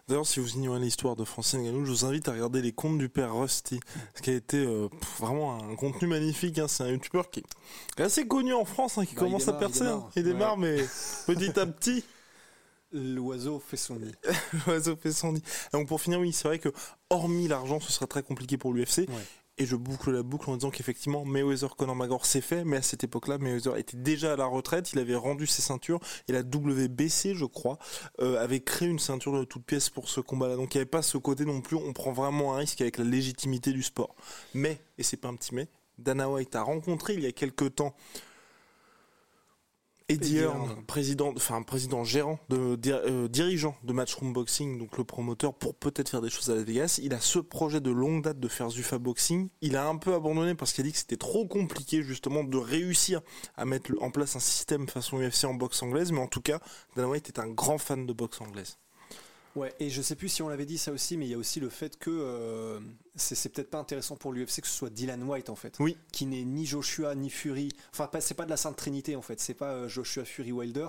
D'ailleurs, 0.08 0.25
si 0.27 0.39
vous 0.39 0.50
ignorez 0.51 0.79
l'histoire 0.79 1.15
de 1.15 1.24
Francine 1.25 1.62
Ngannou, 1.62 1.86
je 1.86 1.91
vous 1.91 2.05
invite 2.05 2.27
à 2.29 2.32
regarder 2.34 2.62
les 2.62 2.72
contes 2.72 2.98
du 2.98 3.10
père 3.10 3.36
Rusty, 3.36 3.79
ce 4.15 4.22
qui 4.22 4.29
a 4.29 4.34
été 4.34 4.58
euh, 4.58 4.88
pff, 4.89 5.20
vraiment 5.20 5.62
un 5.62 5.75
contenu 5.75 6.08
magnifique. 6.08 6.60
hein. 6.60 6.67
C'est 6.67 6.84
un 6.84 6.89
youtubeur 6.89 7.29
qui 7.29 7.43
est 7.98 8.01
assez 8.01 8.27
connu 8.27 8.53
en 8.53 8.65
France, 8.65 8.98
hein, 8.98 9.05
qui 9.05 9.15
Bah, 9.15 9.22
commence 9.22 9.48
à 9.48 9.51
il 9.53 9.58
percer. 9.58 9.82
hein. 9.88 10.08
Il 10.15 10.24
démarre, 10.24 10.58
mais 10.58 10.77
petit 11.27 11.60
à 11.60 11.65
petit, 11.65 12.03
L'oiseau 12.93 13.59
fait 13.59 13.77
son 13.77 13.95
nid. 13.95 14.13
l'oiseau 14.67 14.95
fait 14.95 15.12
son 15.12 15.33
nid. 15.33 15.43
Donc 15.73 15.88
pour 15.88 16.00
finir, 16.00 16.19
oui, 16.19 16.31
c'est 16.31 16.47
vrai 16.47 16.59
que 16.59 16.69
hormis 17.09 17.47
l'argent, 17.47 17.79
ce 17.79 17.91
serait 17.91 18.07
très 18.07 18.23
compliqué 18.23 18.57
pour 18.57 18.73
l'UFC. 18.73 19.00
Ouais. 19.00 19.07
Et 19.59 19.67
je 19.67 19.75
boucle 19.75 20.12
la 20.12 20.23
boucle 20.23 20.50
en 20.50 20.55
disant 20.55 20.71
qu'effectivement, 20.71 21.25
Mayweather 21.25 21.75
Conor 21.75 21.95
McGregor 21.95 22.25
s'est 22.25 22.41
fait, 22.41 22.63
mais 22.63 22.77
à 22.77 22.81
cette 22.81 23.03
époque-là, 23.03 23.38
Mayweather 23.38 23.77
était 23.77 23.97
déjà 23.97 24.33
à 24.33 24.35
la 24.35 24.45
retraite, 24.45 24.93
il 24.93 25.00
avait 25.00 25.15
rendu 25.15 25.45
ses 25.45 25.62
ceintures, 25.62 26.00
et 26.27 26.31
la 26.31 26.39
WBC, 26.39 27.35
je 27.35 27.45
crois, 27.45 27.77
euh, 28.19 28.43
avait 28.43 28.62
créé 28.62 28.88
une 28.88 28.97
ceinture 28.97 29.38
de 29.38 29.43
toute 29.43 29.63
pièce 29.63 29.91
pour 29.91 30.09
ce 30.09 30.21
combat-là. 30.21 30.55
Donc 30.55 30.73
il 30.73 30.77
n'y 30.77 30.81
avait 30.81 30.89
pas 30.89 31.03
ce 31.03 31.19
côté 31.19 31.45
non 31.45 31.62
plus, 31.62 31.77
on 31.77 31.93
prend 31.93 32.12
vraiment 32.12 32.55
un 32.55 32.57
risque 32.57 32.81
avec 32.81 32.97
la 32.97 33.03
légitimité 33.03 33.73
du 33.73 33.83
sport. 33.83 34.15
Mais, 34.55 34.81
et 34.97 35.03
c'est 35.03 35.17
pas 35.17 35.27
un 35.27 35.35
petit 35.35 35.53
mais, 35.53 35.67
Dana 36.00 36.27
White 36.29 36.55
a 36.55 36.63
rencontré 36.63 37.13
il 37.13 37.19
y 37.19 37.27
a 37.27 37.31
quelques 37.31 37.75
temps 37.75 37.95
Eddie 40.13 40.38
Hearn, 40.38 40.84
président, 40.86 41.34
enfin 41.36 41.62
président 41.63 42.03
gérant, 42.03 42.39
de, 42.50 42.77
euh, 42.88 43.27
dirigeant 43.27 43.75
de 43.84 43.93
Matchroom 43.93 44.34
Boxing, 44.34 44.77
donc 44.77 44.98
le 44.98 45.03
promoteur, 45.03 45.53
pour 45.53 45.75
peut-être 45.75 46.10
faire 46.10 46.22
des 46.22 46.29
choses 46.29 46.50
à 46.50 46.55
Las 46.55 46.63
Vegas. 46.63 47.00
Il 47.01 47.13
a 47.13 47.20
ce 47.20 47.39
projet 47.39 47.82
de 47.82 47.91
longue 47.91 48.24
date 48.24 48.39
de 48.39 48.48
faire 48.48 48.70
Zufa 48.70 48.98
Boxing. 48.98 49.50
Il 49.62 49.75
a 49.75 49.88
un 49.88 49.98
peu 49.98 50.13
abandonné 50.13 50.55
parce 50.55 50.74
qu'il 50.74 50.84
a 50.84 50.88
dit 50.88 50.93
que 50.93 51.00
c'était 51.00 51.17
trop 51.17 51.48
compliqué 51.48 52.03
justement 52.03 52.43
de 52.43 52.58
réussir 52.58 53.22
à 53.55 53.65
mettre 53.65 53.91
en 54.01 54.12
place 54.12 54.36
un 54.36 54.39
système 54.39 54.88
façon 54.88 55.20
UFC 55.20 55.46
en 55.46 55.53
boxe 55.53 55.82
anglaise. 55.84 56.12
Mais 56.12 56.20
en 56.20 56.27
tout 56.27 56.41
cas, 56.41 56.60
Dana 56.96 57.10
White 57.10 57.29
est 57.29 57.39
un 57.39 57.50
grand 57.50 57.77
fan 57.77 58.05
de 58.05 58.13
boxe 58.13 58.41
anglaise. 58.41 58.77
Ouais, 59.55 59.74
et 59.79 59.89
je 59.89 60.01
sais 60.01 60.15
plus 60.15 60.29
si 60.29 60.41
on 60.41 60.50
l'avait 60.50 60.65
dit 60.65 60.77
ça 60.77 60.91
aussi, 60.91 61.15
mais 61.15 61.25
il 61.25 61.29
y 61.29 61.33
a 61.36 61.38
aussi 61.38 61.60
le 61.60 61.69
fait 61.69 61.98
que 61.98 62.10
euh, 62.10 62.79
c'est 63.15 63.50
peut-être 63.53 63.69
pas 63.69 63.77
intéressant 63.77 64.15
pour 64.15 64.33
l'UFC 64.33 64.62
que 64.62 64.67
ce 64.67 64.74
soit 64.74 64.89
Dylan 64.89 65.22
White 65.24 65.50
en 65.50 65.55
fait. 65.55 65.77
Oui. 65.79 65.95
Qui 66.12 66.25
n'est 66.25 66.43
ni 66.43 66.65
Joshua 66.65 67.13
ni 67.13 67.29
Fury. 67.29 67.69
Enfin, 67.91 68.10
c'est 68.19 68.33
pas 68.33 68.45
de 68.45 68.50
la 68.50 68.57
Sainte 68.57 68.75
Trinité 68.75 69.15
en 69.15 69.22
fait, 69.22 69.39
c'est 69.39 69.53
pas 69.53 69.72
euh, 69.72 69.88
Joshua 69.88 70.25
Fury 70.25 70.51
Wilder. 70.51 70.88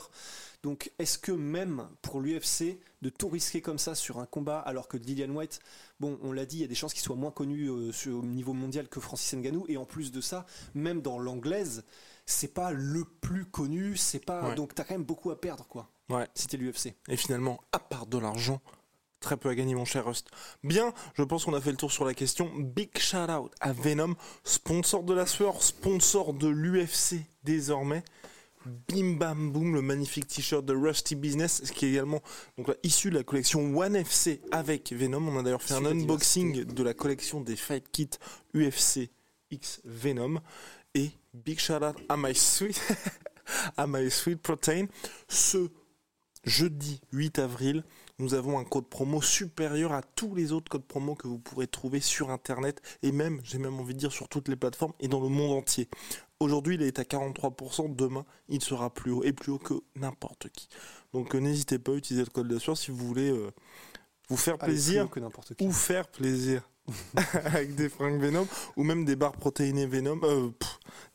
Donc 0.62 0.92
est-ce 0.98 1.18
que 1.18 1.32
même 1.32 1.88
pour 2.00 2.20
l'UFC 2.20 2.78
de 3.02 3.10
tout 3.10 3.28
risquer 3.28 3.60
comme 3.60 3.78
ça 3.78 3.94
sur 3.94 4.18
un 4.18 4.24
combat 4.24 4.60
alors 4.60 4.88
que 4.88 4.96
Dylan 4.96 5.30
White, 5.30 5.60
bon, 6.00 6.18
on 6.22 6.32
l'a 6.32 6.46
dit, 6.46 6.56
il 6.56 6.60
y 6.62 6.64
a 6.64 6.68
des 6.68 6.74
chances 6.74 6.94
qu'il 6.94 7.02
soit 7.02 7.16
moins 7.16 7.30
connu 7.30 7.66
euh, 7.66 7.92
au 8.06 8.22
niveau 8.22 8.54
mondial 8.54 8.88
que 8.88 8.98
Francis 8.98 9.34
Ngannou, 9.34 9.66
et 9.68 9.76
en 9.76 9.84
plus 9.84 10.10
de 10.10 10.22
ça, 10.22 10.46
même 10.74 11.02
dans 11.02 11.18
l'anglaise, 11.18 11.84
c'est 12.24 12.54
pas 12.54 12.72
le 12.72 13.04
plus 13.20 13.44
connu, 13.44 13.98
c'est 13.98 14.24
pas. 14.24 14.54
Donc 14.54 14.74
t'as 14.74 14.84
quand 14.84 14.94
même 14.94 15.04
beaucoup 15.04 15.30
à 15.30 15.38
perdre 15.38 15.66
quoi. 15.66 15.90
Ouais. 16.08 16.26
C'était 16.34 16.56
l'UFC. 16.56 16.94
Et 17.08 17.16
finalement, 17.16 17.60
à 17.72 17.78
part 17.78 18.06
de 18.06 18.18
l'argent, 18.18 18.60
très 19.24 19.36
peu 19.36 19.48
à 19.48 19.54
gagner, 19.54 19.74
mon 19.74 19.86
cher 19.86 20.04
Rust. 20.04 20.28
Bien, 20.62 20.92
je 21.14 21.22
pense 21.22 21.44
qu'on 21.44 21.54
a 21.54 21.60
fait 21.60 21.70
le 21.70 21.76
tour 21.76 21.90
sur 21.90 22.04
la 22.04 22.14
question. 22.14 22.50
Big 22.56 22.96
shout 22.98 23.30
out 23.30 23.52
à 23.60 23.72
Venom, 23.72 24.14
sponsor 24.44 25.02
de 25.02 25.14
la 25.14 25.26
sueur, 25.26 25.62
sponsor 25.62 26.34
de 26.34 26.48
l'UFC 26.48 27.24
désormais. 27.42 28.04
Bim 28.88 29.16
bam 29.18 29.50
boom, 29.52 29.74
le 29.74 29.82
magnifique 29.82 30.26
t-shirt 30.26 30.64
de 30.64 30.74
Rusty 30.74 31.16
Business, 31.16 31.70
qui 31.70 31.84
est 31.86 31.90
également 31.90 32.22
donc 32.56 32.74
issu 32.82 33.10
de 33.10 33.16
la 33.16 33.22
collection 33.22 33.76
One 33.76 33.96
FC 33.96 34.40
avec 34.52 34.92
Venom. 34.92 35.28
On 35.28 35.38
a 35.38 35.42
d'ailleurs 35.42 35.62
fait 35.62 35.74
un 35.74 35.84
unboxing 35.84 36.64
de 36.64 36.82
la 36.82 36.94
collection 36.94 37.40
des 37.42 37.56
Fight 37.56 37.84
Kits 37.92 38.10
UFC 38.54 39.10
X 39.50 39.80
Venom. 39.84 40.40
Et 40.94 41.10
big 41.34 41.58
shout 41.58 41.82
out 41.82 41.96
à 42.08 42.16
My 42.16 42.34
Sweet, 42.34 42.80
à 43.76 43.86
My 43.86 44.10
Sweet 44.10 44.40
Protein. 44.40 44.86
Ce 45.28 45.68
jeudi 46.44 47.00
8 47.12 47.38
avril, 47.38 47.84
nous 48.18 48.34
avons 48.34 48.58
un 48.58 48.64
code 48.64 48.88
promo 48.88 49.20
supérieur 49.20 49.92
à 49.92 50.02
tous 50.02 50.34
les 50.34 50.52
autres 50.52 50.70
codes 50.70 50.84
promo 50.84 51.14
que 51.14 51.26
vous 51.26 51.38
pourrez 51.38 51.66
trouver 51.66 52.00
sur 52.00 52.30
internet 52.30 52.80
et 53.02 53.12
même, 53.12 53.40
j'ai 53.44 53.58
même 53.58 53.78
envie 53.80 53.94
de 53.94 53.98
dire, 53.98 54.12
sur 54.12 54.28
toutes 54.28 54.48
les 54.48 54.56
plateformes 54.56 54.92
et 55.00 55.08
dans 55.08 55.20
le 55.20 55.28
monde 55.28 55.58
entier. 55.58 55.88
Aujourd'hui, 56.40 56.74
il 56.74 56.82
est 56.82 56.98
à 56.98 57.02
43%, 57.02 57.94
demain, 57.94 58.24
il 58.48 58.62
sera 58.62 58.92
plus 58.92 59.10
haut 59.10 59.24
et 59.24 59.32
plus 59.32 59.52
haut 59.52 59.58
que 59.58 59.74
n'importe 59.96 60.48
qui. 60.50 60.68
Donc 61.12 61.34
euh, 61.34 61.38
n'hésitez 61.38 61.78
pas 61.78 61.92
à 61.92 61.94
utiliser 61.94 62.24
le 62.24 62.30
code 62.30 62.48
de 62.48 62.58
si 62.58 62.90
vous 62.90 63.06
voulez 63.06 63.30
euh, 63.30 63.50
vous 64.28 64.36
faire 64.36 64.58
plaisir 64.58 65.08
ou 65.60 65.72
faire 65.72 66.08
plaisir 66.08 66.68
avec 67.44 67.74
des 67.74 67.88
fringues 67.88 68.20
Venom 68.20 68.46
ou 68.76 68.84
même 68.84 69.04
des 69.04 69.16
barres 69.16 69.36
protéinées 69.36 69.86
Venom 69.86 70.20
euh, 70.22 70.50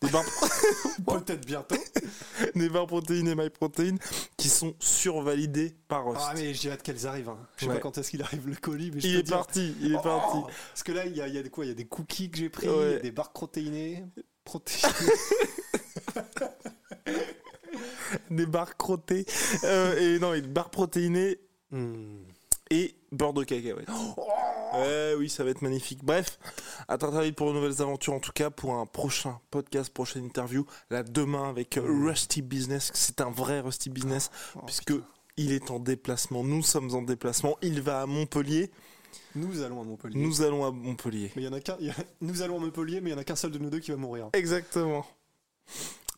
des 0.01 0.09
barres 0.09 0.25
peut-être 1.05 1.45
bientôt. 1.45 1.75
Des 2.55 2.69
barres 2.69 2.87
protéinées 2.87 3.35
MyProtein 3.35 3.95
qui 4.37 4.49
sont 4.49 4.73
survalidées 4.79 5.75
par 5.87 6.05
Rust. 6.05 6.21
ah 6.23 6.33
mais 6.35 6.53
j'ai 6.53 6.71
hâte 6.71 6.81
qu'elles 6.81 7.05
arrivent 7.05 7.29
hein. 7.29 7.37
je 7.57 7.65
sais 7.65 7.71
pas 7.71 7.79
quand 7.79 7.97
est-ce 7.97 8.09
qu'il 8.09 8.21
arrive 8.21 8.47
le 8.47 8.55
colis 8.55 8.91
mais 8.93 9.01
il 9.03 9.17
est 9.17 9.29
parti 9.29 9.75
il 9.81 9.91
est 9.91 9.97
oh 9.97 10.01
parti. 10.01 10.37
parce 10.69 10.83
que 10.83 10.91
là 10.93 11.05
il 11.05 11.15
y 11.15 11.21
a, 11.21 11.27
y 11.27 11.37
a 11.37 11.43
quoi 11.49 11.65
il 11.65 11.67
y 11.67 11.71
a 11.71 11.75
des 11.75 11.85
cookies 11.85 12.31
que 12.31 12.37
j'ai 12.37 12.49
pris 12.49 12.67
des 13.01 13.11
barres 13.11 13.31
protéinées. 13.31 14.05
Protéinées. 14.45 14.93
Des 18.31 18.45
barres 18.45 18.77
crottées 18.77 19.25
euh, 19.63 20.15
et 20.15 20.19
non 20.19 20.33
des 20.33 20.41
barres 20.41 20.71
protéinées. 20.71 21.39
Hmm. 21.71 22.23
Et 22.69 22.95
beurre 23.11 23.33
de 23.33 23.43
cacahuète 23.43 23.87
oh 23.89 24.29
oui, 25.17 25.29
ça 25.29 25.43
va 25.43 25.49
être 25.49 25.61
magnifique. 25.61 26.03
Bref, 26.03 26.39
à 26.87 26.97
très 26.97 27.25
vite 27.25 27.35
pour 27.35 27.49
de 27.49 27.53
nouvelles 27.53 27.81
aventures, 27.81 28.13
en 28.13 28.19
tout 28.19 28.31
cas 28.31 28.49
pour 28.49 28.75
un 28.75 28.85
prochain 28.85 29.39
podcast, 29.51 29.91
prochaine 29.91 30.25
interview, 30.25 30.65
là 30.89 31.03
demain 31.03 31.49
avec 31.49 31.77
euh, 31.77 31.83
Rusty 31.83 32.41
Business. 32.41 32.91
C'est 32.93 33.21
un 33.21 33.31
vrai 33.31 33.59
Rusty 33.59 33.89
Business, 33.89 34.31
oh, 34.55 34.61
puisque 34.65 34.93
il 35.37 35.51
est 35.51 35.71
en 35.71 35.79
déplacement. 35.79 36.43
Nous 36.43 36.63
sommes 36.63 36.93
en 36.95 37.01
déplacement. 37.01 37.57
Il 37.61 37.81
va 37.81 38.01
à 38.01 38.05
Montpellier. 38.05 38.71
Nous 39.35 39.61
allons 39.61 39.81
à 39.81 39.83
Montpellier. 39.83 40.19
Nous 40.19 40.41
allons 40.41 40.65
à 40.65 40.71
Montpellier. 40.71 41.31
Mais 41.35 41.43
il 41.43 41.45
y 41.45 41.47
en 41.47 41.53
a 41.53 41.59
qu'un. 41.59 41.77
Nous 42.21 42.41
allons 42.41 42.57
à 42.57 42.59
Montpellier, 42.59 43.01
mais 43.01 43.09
il 43.09 43.13
y 43.13 43.15
en 43.15 43.19
a 43.19 43.23
qu'un 43.23 43.35
seul 43.35 43.51
de 43.51 43.57
nous 43.57 43.69
deux 43.69 43.79
qui 43.79 43.91
va 43.91 43.97
mourir. 43.97 44.29
Exactement. 44.33 45.05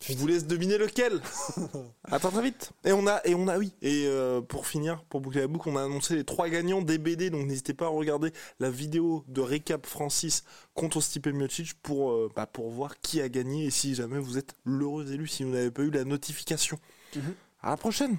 Je 0.08 0.14
vous 0.14 0.26
laisse 0.26 0.46
deviner 0.46 0.78
lequel. 0.78 1.20
Attends 2.10 2.30
très 2.30 2.42
vite. 2.42 2.72
Et 2.84 2.92
on 2.92 3.06
a, 3.06 3.20
et 3.24 3.34
on 3.34 3.46
a, 3.46 3.56
oui. 3.56 3.72
Et 3.82 4.04
euh, 4.06 4.40
pour 4.40 4.66
finir, 4.66 5.04
pour 5.08 5.20
boucler 5.20 5.42
la 5.42 5.46
boucle, 5.46 5.68
on 5.68 5.76
a 5.76 5.84
annoncé 5.84 6.16
les 6.16 6.24
trois 6.24 6.48
gagnants 6.48 6.82
des 6.82 6.98
BD. 6.98 7.30
Donc 7.30 7.46
n'hésitez 7.46 7.74
pas 7.74 7.86
à 7.86 7.88
regarder 7.88 8.32
la 8.58 8.70
vidéo 8.70 9.24
de 9.28 9.40
récap 9.40 9.86
Francis 9.86 10.44
contre 10.74 11.00
Stipe 11.00 11.28
Miocic 11.28 11.74
pour, 11.82 12.10
euh, 12.10 12.30
bah, 12.34 12.46
pour 12.46 12.70
voir 12.70 13.00
qui 13.00 13.20
a 13.20 13.28
gagné 13.28 13.66
et 13.66 13.70
si 13.70 13.94
jamais 13.94 14.18
vous 14.18 14.38
êtes 14.38 14.56
l'heureux 14.64 15.12
élu 15.12 15.28
si 15.28 15.44
vous 15.44 15.50
n'avez 15.50 15.70
pas 15.70 15.82
eu 15.82 15.90
la 15.90 16.04
notification. 16.04 16.78
Mhm. 17.14 17.34
À 17.62 17.70
la 17.70 17.76
prochaine. 17.76 18.18